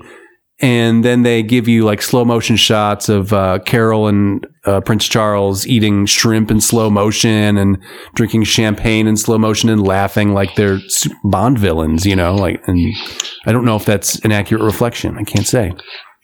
[0.59, 5.07] and then they give you like slow motion shots of uh, Carole and uh, Prince
[5.07, 7.77] Charles eating shrimp in slow motion and
[8.15, 10.79] drinking champagne in slow motion and laughing like they're
[11.23, 12.35] Bond villains, you know.
[12.35, 12.93] Like, and
[13.45, 15.17] I don't know if that's an accurate reflection.
[15.17, 15.71] I can't say.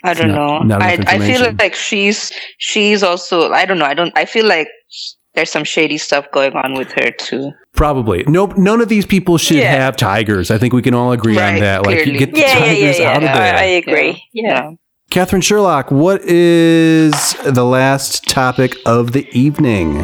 [0.04, 0.78] I don't not- know.
[0.78, 3.86] not I I feel like she's she's also I don't know.
[3.86, 4.68] I don't I feel like
[5.34, 7.52] there's some shady stuff going on with her too.
[7.74, 8.24] Probably.
[8.28, 8.58] Nope.
[8.58, 9.72] None of these people should Yeah.
[9.76, 10.50] have tigers.
[10.52, 11.86] I think we can all agree on Right, that.
[11.86, 13.12] Like, you get the Yeah, yeah, yeah, tigers yeah.
[13.12, 13.56] out of I, there.
[13.58, 14.24] I agree.
[14.32, 14.72] Yeah.
[15.10, 20.04] Catherine Sherlock, what is the last topic of the evening?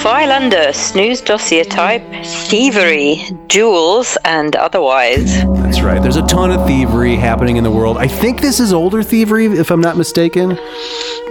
[0.00, 5.42] File under snooze dossier type, thievery, jewels, and otherwise.
[5.42, 6.00] That's right.
[6.00, 7.96] There's a ton of thievery happening in the world.
[7.96, 10.50] I think this is older thievery, if I'm not mistaken.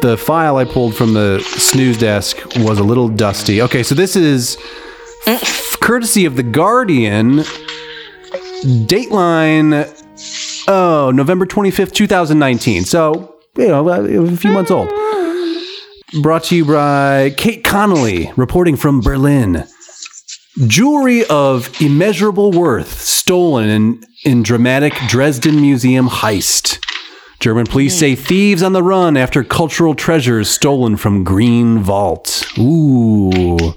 [0.01, 3.62] The file I pulled from the snooze desk was a little dusty.
[3.62, 4.58] Okay, so this is
[5.80, 7.43] courtesy of The Guardian.
[8.63, 9.86] Dateline,
[10.69, 12.86] oh, November 25th, 2019.
[12.86, 14.89] So, you know, uh, a few months old.
[16.21, 19.65] Brought to you by Kate Connolly, reporting from Berlin.
[20.67, 26.80] Jewelry of immeasurable worth stolen in, in dramatic Dresden Museum heist.
[27.39, 32.47] German police say thieves on the run after cultural treasures stolen from Green Vault.
[32.57, 33.74] Ooh.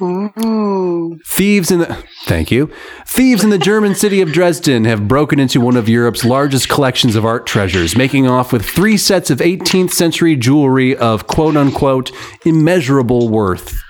[0.00, 1.18] Oh.
[1.24, 2.70] Thieves in the thank you.
[3.06, 7.14] Thieves in the German city of Dresden have broken into one of Europe's largest collections
[7.14, 12.10] of art treasures, making off with three sets of 18th century jewelry of quote unquote
[12.44, 13.80] immeasurable worth.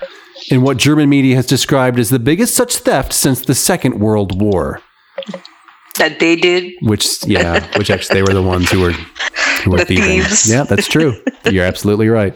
[0.51, 4.39] In what German media has described as the biggest such theft since the Second World
[4.41, 4.83] War.
[5.99, 6.73] That they did.
[6.83, 8.93] Which, yeah, which actually they were the ones who were
[9.63, 10.23] who were The thieving.
[10.23, 10.51] thieves.
[10.51, 11.23] Yeah, that's true.
[11.51, 12.35] You're absolutely right.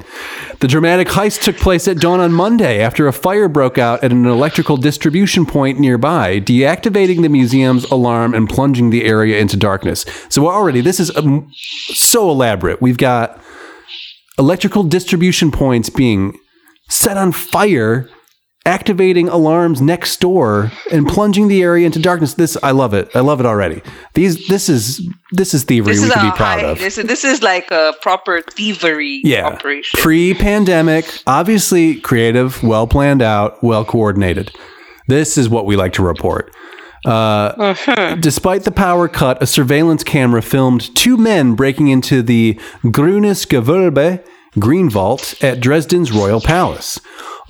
[0.61, 4.13] The dramatic heist took place at dawn on Monday after a fire broke out at
[4.13, 10.05] an electrical distribution point nearby, deactivating the museum's alarm and plunging the area into darkness.
[10.29, 12.81] So already, this is um, so elaborate.
[12.81, 13.41] We've got
[14.39, 16.39] electrical distribution points being
[16.89, 18.09] set on fire
[18.69, 22.35] activating alarms next door and plunging the area into darkness.
[22.35, 23.09] This I love it.
[23.17, 23.81] I love it already.
[24.15, 25.01] These this is
[25.33, 26.79] this is thievery This we is can be proud high, of.
[26.79, 29.47] This is, this is like a proper thievery Yeah.
[29.49, 29.99] operation.
[30.01, 34.53] Pre-pandemic, obviously creative, well planned out, well coordinated.
[35.09, 36.55] This is what we like to report.
[37.07, 37.75] Uh,
[38.21, 42.55] Despite the power cut, a surveillance camera filmed two men breaking into the
[42.85, 44.23] Grünes Gewölbe
[44.59, 47.01] Green Vault at Dresden's Royal Palace.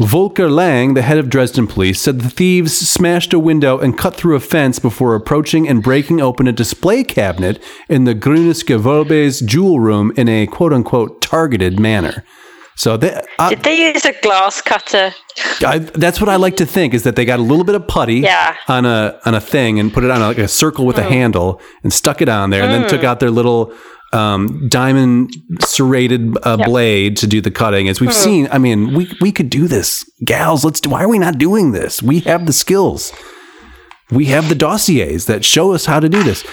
[0.00, 4.14] Volker Lang, the head of Dresden police, said the thieves smashed a window and cut
[4.14, 9.40] through a fence before approaching and breaking open a display cabinet in the Grünes Gewölbe's
[9.40, 12.24] jewel room in a quote unquote targeted manner.
[12.76, 15.12] So they, I, Did they use a glass cutter?
[15.66, 17.88] I, that's what I like to think is that they got a little bit of
[17.88, 18.54] putty Yeah.
[18.68, 21.02] on a on a thing and put it on a, like a circle with a
[21.02, 21.08] hmm.
[21.08, 23.06] handle and stuck it on there and then took hmm.
[23.06, 23.74] out their little
[24.12, 27.88] um, diamond serrated uh, blade to do the cutting.
[27.88, 30.64] As we've seen, I mean, we we could do this, gals.
[30.64, 30.80] Let's.
[30.80, 32.02] do Why are we not doing this?
[32.02, 33.12] We have the skills.
[34.10, 36.44] We have the dossiers that show us how to do this.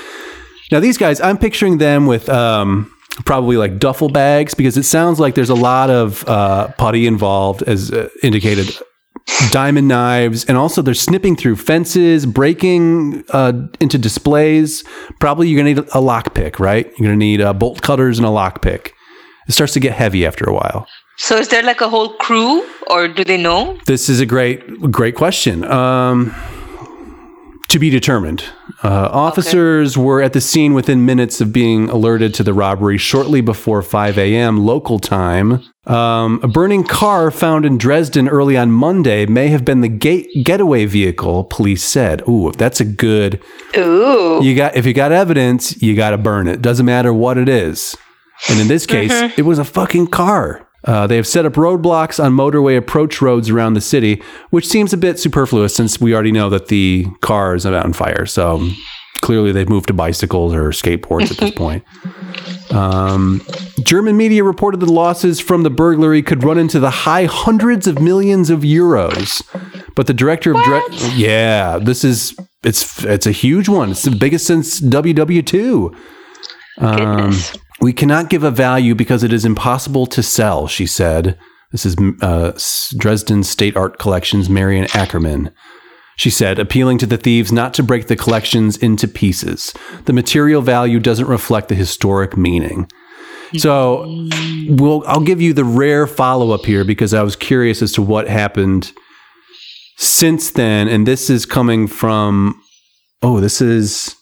[0.72, 2.92] Now, these guys, I'm picturing them with um,
[3.24, 7.64] probably like duffel bags because it sounds like there's a lot of uh, putty involved,
[7.64, 8.76] as uh, indicated.
[9.52, 14.84] Diamond knives, and also they're snipping through fences, breaking uh, into displays.
[15.20, 16.86] Probably you're gonna need a lockpick, right?
[16.98, 18.92] You're gonna need uh, bolt cutters and a lockpick.
[19.48, 20.88] It starts to get heavy after a while.
[21.18, 23.78] So is there like a whole crew, or do they know?
[23.86, 25.64] This is a great, great question.
[25.64, 26.36] Um,
[27.76, 28.42] to be determined.
[28.84, 33.42] Uh, officers were at the scene within minutes of being alerted to the robbery shortly
[33.42, 34.66] before 5 a.m.
[34.66, 35.62] local time.
[35.86, 40.46] Um, a burning car found in Dresden early on Monday may have been the gate
[40.46, 42.26] getaway vehicle, police said.
[42.30, 43.44] Ooh, that's a good.
[43.76, 44.40] Ooh.
[44.42, 46.62] You got if you got evidence, you got to burn it.
[46.62, 47.98] Doesn't matter what it is.
[48.50, 50.65] And in this case, it was a fucking car.
[50.86, 54.22] Uh, they have set up roadblocks on motorway approach roads around the city,
[54.52, 57.94] which seems a bit superfluous since we already know that the car is about on
[57.94, 58.26] fire.
[58.26, 58.70] So
[59.22, 61.84] clearly they've moved to bicycles or skateboards at this point.
[62.72, 63.42] Um,
[63.84, 67.88] German media reported that the losses from the burglary could run into the high hundreds
[67.88, 69.42] of millions of euros.
[69.96, 70.82] But the director of Dre-
[71.16, 73.92] yeah, this is it's it's a huge one.
[73.92, 75.96] It's the biggest since WW2.
[76.80, 77.56] Goodness.
[77.82, 81.38] We cannot give a value because it is impossible to sell, she said.
[81.72, 82.58] This is uh,
[82.98, 85.52] Dresden State Art Collections, Marion Ackermann.
[86.16, 89.74] She said, appealing to the thieves not to break the collections into pieces.
[90.06, 92.90] The material value doesn't reflect the historic meaning.
[93.58, 94.06] So,
[94.70, 98.02] we'll, I'll give you the rare follow up here because I was curious as to
[98.02, 98.92] what happened
[99.98, 100.88] since then.
[100.88, 102.62] And this is coming from,
[103.22, 104.16] oh, this is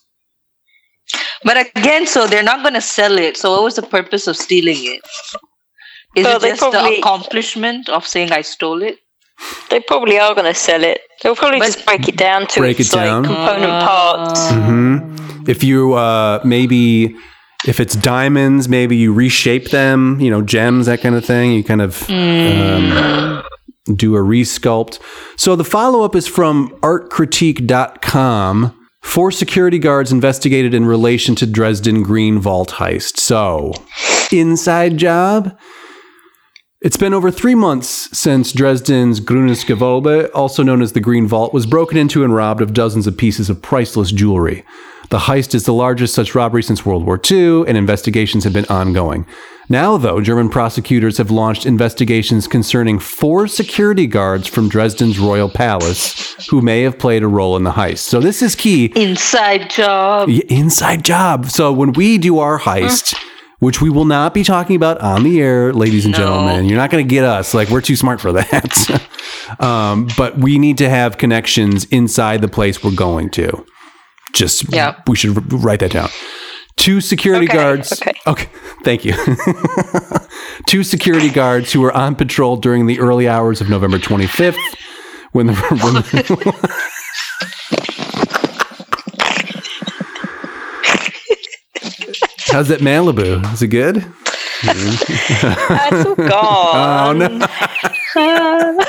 [1.44, 3.38] But again, so they're not going to sell it.
[3.38, 5.02] So what was the purpose of stealing it?
[6.16, 8.98] Is Well, it they just probably- the accomplishment of saying I stole it?
[9.70, 11.02] They probably are going to sell it.
[11.22, 13.24] They'll probably But- just break it down to Break its it like down.
[13.26, 14.50] component parts.
[14.52, 14.98] hmm
[15.48, 17.16] If you uh, maybe
[17.66, 21.52] if it's diamonds, maybe you reshape them, you know, gems, that kind of thing.
[21.54, 23.42] You kind of um,
[23.96, 25.00] do a resculpt.
[25.38, 28.74] So the follow up is from artcritique.com.
[29.04, 33.18] Four security guards investigated in relation to Dresden Green Vault heist.
[33.18, 33.74] So,
[34.32, 35.56] inside job.
[36.84, 41.54] It's been over three months since Dresden's Grünes Gewölbe, also known as the Green Vault,
[41.54, 44.66] was broken into and robbed of dozens of pieces of priceless jewelry.
[45.10, 48.66] The heist is the largest such robbery since World War II, and investigations have been
[48.66, 49.26] ongoing.
[49.70, 56.36] Now, though, German prosecutors have launched investigations concerning four security guards from Dresden's Royal Palace
[56.50, 58.00] who may have played a role in the heist.
[58.00, 58.88] So, this is key.
[58.88, 60.28] Inside job.
[60.28, 61.46] Inside job.
[61.46, 63.16] So when we do our heist,
[63.64, 66.18] which we will not be talking about on the air, ladies and No.
[66.18, 67.54] gentlemen, you're not going to get us.
[67.54, 69.10] Like we're too smart for that.
[69.62, 73.66] um, but we need to have connections inside the place we're going to.
[74.34, 74.96] Just Yeah.
[75.08, 76.10] we should write that down.
[76.76, 77.94] Two security Okay, guards.
[78.02, 78.14] okay.
[78.28, 78.50] Okay,
[78.84, 79.14] thank you.
[80.68, 84.58] Two security guards who were on patrol during the early hours of November 25th
[85.34, 85.54] when the,
[85.84, 86.74] when the
[92.54, 93.52] How's that Malibu?
[93.52, 94.06] Is it good?
[94.64, 97.42] That's all gone.
[98.16, 98.86] Oh no.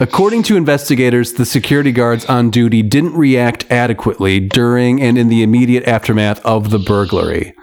[0.00, 5.42] According to investigators, the security guards on duty didn't react adequately during and in the
[5.42, 7.54] immediate aftermath of the burglary.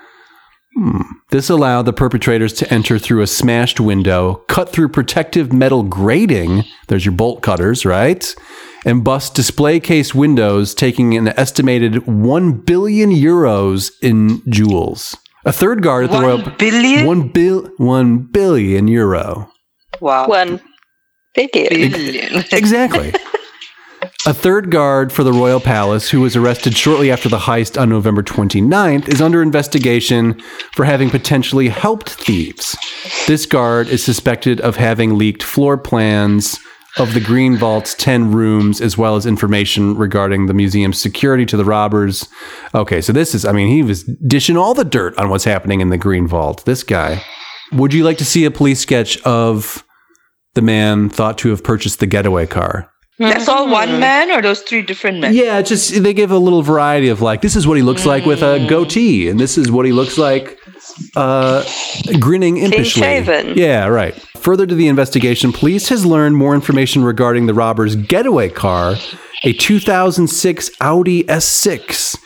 [0.80, 1.02] Hmm.
[1.30, 6.64] This allowed the perpetrators to enter through a smashed window, cut through protective metal grating,
[6.88, 8.34] there's your bolt cutters, right?
[8.86, 15.18] And bust display case windows, taking an estimated 1 billion euros in jewels.
[15.44, 17.06] A third guard at the One Royal billion?
[17.06, 19.52] One bil- 1 billion euro.
[20.00, 20.30] Wow.
[20.30, 20.62] One
[21.36, 21.92] billion.
[21.92, 22.46] billion.
[22.54, 23.14] Exactly.
[24.28, 27.88] A third guard for the Royal Palace, who was arrested shortly after the heist on
[27.88, 30.39] November 29th, is under investigation
[30.74, 32.78] for having potentially helped thieves.
[33.28, 36.59] This guard is suspected of having leaked floor plans
[36.97, 41.55] of the Green Vault's 10 rooms, as well as information regarding the museum's security to
[41.55, 42.28] the robbers.
[42.76, 45.80] Okay, so this is, I mean, he was dishing all the dirt on what's happening
[45.80, 46.65] in the Green Vault.
[46.65, 47.24] This guy.
[47.72, 49.86] Would you like to see a police sketch of
[50.55, 52.91] the man thought to have purchased the getaway car?
[53.20, 55.34] That's all one man or those three different men?
[55.34, 58.26] Yeah, just they give a little variety of like this is what he looks like
[58.26, 60.57] with a goatee, and this is what he looks like
[61.15, 61.63] uh,
[62.20, 63.01] grinning impishly.
[63.57, 64.15] Yeah, right.
[64.38, 68.95] Further to the investigation, police has learned more information regarding the robber's getaway car,
[69.43, 72.17] a 2006 Audi S6.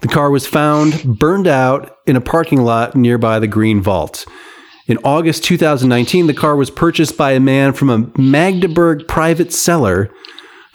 [0.00, 4.26] The car was found burned out in a parking lot nearby the Green Vault.
[4.86, 10.10] In August 2019, the car was purchased by a man from a Magdeburg private seller.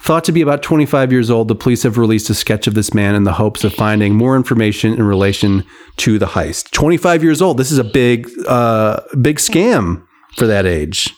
[0.04, 2.92] Thought to be about 25 years old, the police have released a sketch of this
[2.92, 5.64] man in the hopes of finding more information in relation
[5.96, 6.70] to the heist.
[6.72, 7.56] 25 years old.
[7.56, 10.04] This is a big, uh, big scam
[10.36, 11.10] for that age.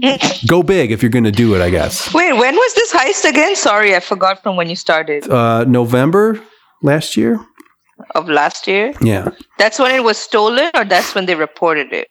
[0.48, 2.14] Go big if you're going to do it, I guess.
[2.14, 3.54] Wait, when was this heist again?
[3.54, 6.40] Sorry, I forgot from when you started Uh, November
[6.82, 7.38] last year.
[8.14, 8.94] of last year.
[9.02, 9.28] Yeah.
[9.58, 12.08] That's when it was stolen, or that's when they reported it.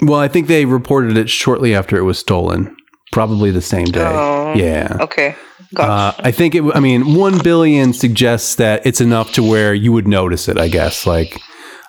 [0.00, 2.74] Well, I think they reported it shortly after it was stolen.
[3.14, 4.02] Probably the same day.
[4.04, 4.96] Oh, yeah.
[5.06, 6.26] Okay, Uh, gotcha.
[6.28, 6.62] I think it.
[6.74, 10.56] I mean, one billion suggests that it's enough to where you would notice it.
[10.58, 11.40] I guess, like,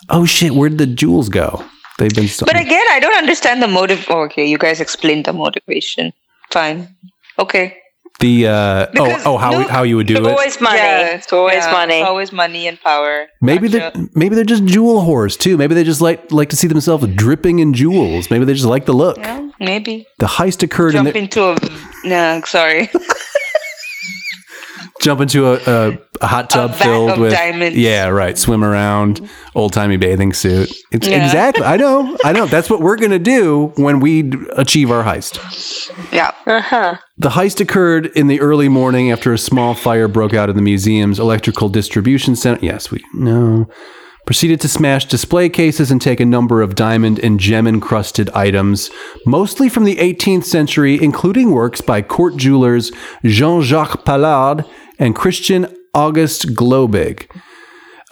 [0.08, 1.48] oh shit, where did the jewels go?
[1.98, 2.28] They've been.
[2.28, 2.52] Stolen.
[2.54, 4.06] but again, I don't understand the motive.
[4.08, 6.12] oh, okay, you guys explained the motivation.
[6.52, 6.94] Fine.
[7.44, 7.66] Okay.
[8.20, 10.20] the uh, oh Because oh how no- how you would do it.
[10.20, 10.78] It's always money.
[10.78, 11.98] Yeah, it's always yeah, money.
[12.00, 13.26] It's always money and power.
[13.42, 13.98] Maybe Gotcha.
[13.98, 15.56] they're maybe they're just jewel whores too.
[15.58, 18.30] Maybe they just like like to see themselves dripping in jewels.
[18.30, 19.18] Maybe they just like the look.
[19.18, 21.56] Yeah, maybe The heist occurred in jump the, into a.
[22.04, 22.90] No, sorry.
[25.00, 27.76] jump into a, a, a hot tub vat filled with diamonds.
[27.78, 30.72] yeah right swim around old timey bathing suit.
[30.90, 31.24] It's Yeah.
[31.24, 35.38] exactly I know I know that's what we're gonna do when we achieve our heist.
[36.12, 36.32] yeah.
[36.46, 36.96] Uh-huh.
[37.18, 40.62] The heist occurred in the early morning after a small fire broke out in the
[40.62, 42.60] museum's electrical distribution center.
[42.64, 43.68] Yes, we know.
[44.26, 48.90] Proceeded to smash display cases and take a number of diamond and gem encrusted items,
[49.24, 52.90] mostly from the 18th century, including works by court jewelers
[53.24, 54.64] Jean Jacques Pallard
[54.98, 57.30] and Christian August Globig.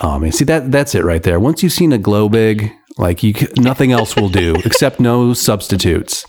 [0.00, 1.40] Oh man, see that that's it right there.
[1.40, 6.26] Once you've seen a Globig, like you, nothing else will do except no substitutes.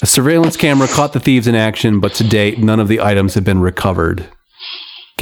[0.00, 3.34] A surveillance camera caught the thieves in action, but to date, none of the items
[3.34, 4.26] have been recovered.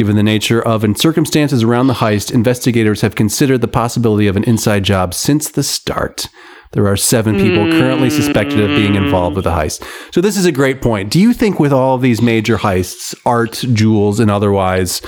[0.00, 4.34] Given the nature of and circumstances around the heist, investigators have considered the possibility of
[4.34, 6.26] an inside job since the start.
[6.72, 9.86] There are seven people currently suspected of being involved with the heist.
[10.14, 11.10] So, this is a great point.
[11.10, 15.02] Do you think, with all of these major heists, art, jewels, and otherwise,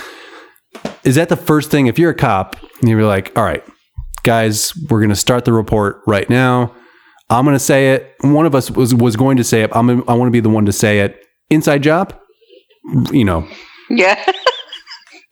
[1.05, 1.87] is that the first thing?
[1.87, 3.65] If you're a cop you're like, all right,
[4.25, 6.77] guys, we're going to start the report right now.
[7.31, 8.15] I'm going to say it.
[8.21, 9.71] One of us was, was going to say it.
[9.73, 11.19] I'm, I want to be the one to say it.
[11.49, 12.15] Inside job,
[13.11, 13.49] you know,
[13.89, 14.23] Yeah.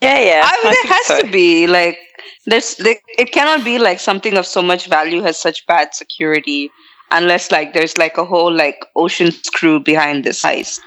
[0.00, 0.42] Yeah, yeah.
[0.44, 1.20] I mean, think there has so.
[1.20, 1.98] to be like
[2.46, 6.70] there's there, it cannot be like something of so much value has such bad security
[7.10, 10.80] unless like there's like a whole like ocean crew behind this heist,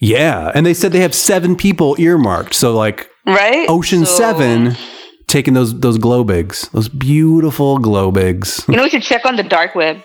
[0.00, 0.52] yeah.
[0.54, 2.54] And they said they have seven people earmarked.
[2.54, 3.68] So like right?
[3.68, 4.76] Ocean So, Seven
[5.26, 8.66] taking those those Globigs, those beautiful Globigs.
[8.68, 9.98] You know, we should check on the dark web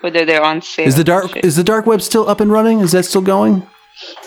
[0.00, 0.86] whether they're on sale.
[0.86, 2.80] Is the dark is the dark web still up and running?
[2.80, 3.66] Is that still going?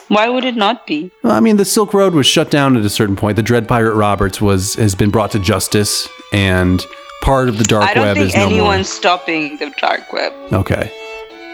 [0.08, 1.12] Why would it not be?
[1.24, 3.36] Well, I mean, the Silk Road was shut down at a certain point.
[3.36, 6.86] The Dread Pirate Roberts was has been brought to justice, and
[7.22, 7.92] part of the dark web.
[7.92, 10.32] I don't web think no anyone's stopping the dark web.
[10.54, 10.92] Okay,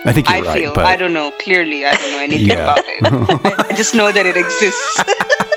[0.05, 0.73] I think you're I right, feel.
[0.73, 1.31] but I don't know.
[1.39, 2.73] Clearly, I don't know anything Yeah.
[2.73, 3.69] about it.
[3.71, 5.03] I just know that it exists.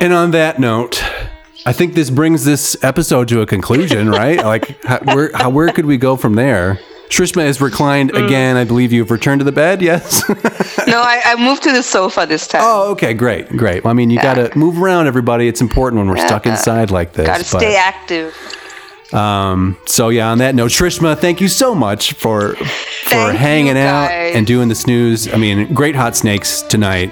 [0.00, 1.02] And on that note,
[1.66, 4.38] I think this brings this episode to a conclusion, right?
[4.44, 6.78] like, how, where how, where could we go from there?
[7.08, 8.26] Trishma is reclined Mm.
[8.26, 8.56] again.
[8.56, 9.80] I believe you've returned to the bed.
[9.82, 10.28] Yes.
[10.86, 12.60] no, I, I moved to the sofa this time.
[12.62, 13.82] oh, okay, great, great.
[13.82, 15.48] Well, I mean, you got to move around, everybody.
[15.48, 17.26] It's important when we're stuck inside like this.
[17.26, 18.36] Gotta stay active.
[19.14, 22.64] Um, so yeah, on that note, Trishma, thank you so much for for
[23.10, 25.32] Thank hanging out and doing the snooze.
[25.32, 27.10] I mean, great hot snakes tonight.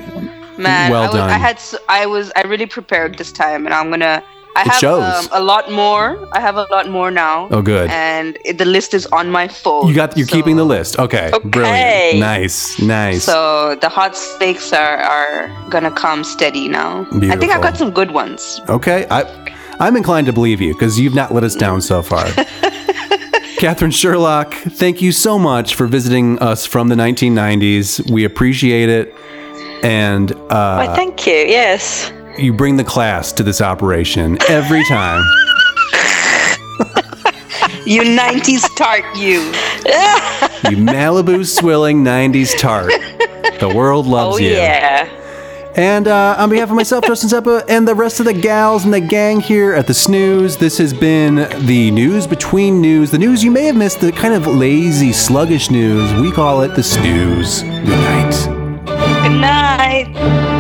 [0.59, 1.31] Man, Well I, was, done.
[1.31, 4.23] I had I was I really prepared this time, and I'm gonna.
[4.59, 4.85] I It have.
[4.85, 6.17] Um, a lot more.
[6.33, 7.47] I have a lot more now.
[7.51, 7.91] Oh, good.
[7.91, 9.87] And it, the list is on my phone.
[9.87, 10.99] You got you're so- keeping the list.
[10.99, 11.49] Okay, Okay.
[11.49, 13.23] brilliant, nice, nice.
[13.25, 17.05] So the hot steaks are are gonna come steady now.
[17.11, 17.33] Beautiful.
[17.33, 18.61] I think I've got some good ones.
[18.71, 19.25] okay, I
[19.79, 22.25] I'm inclined to believe you because you've not let us down so far.
[23.59, 28.11] Catherine Sherlock, thank you so much for visiting us from the 1990s.
[28.11, 29.15] We appreciate it.
[29.83, 31.33] And uh, Why, thank you.
[31.35, 32.11] Yes.
[32.39, 35.23] you bring the class to this operation every time.
[37.85, 39.43] You 90s tart, you.
[40.69, 42.91] you Malibu swilling 90s tart.
[43.61, 44.51] The world loves Oh you.
[44.51, 45.09] yeah.
[45.77, 48.93] And uh, on behalf of myself, Justin Seppa, and the rest of the gals and
[48.93, 53.13] the gang here at the Snooze, this has been the news between news.
[53.13, 56.13] The news you may have missed, the kind of lazy, sluggish news.
[56.21, 57.63] We call it the Snooze.
[57.63, 58.56] Good night.
[59.27, 60.56] Good night.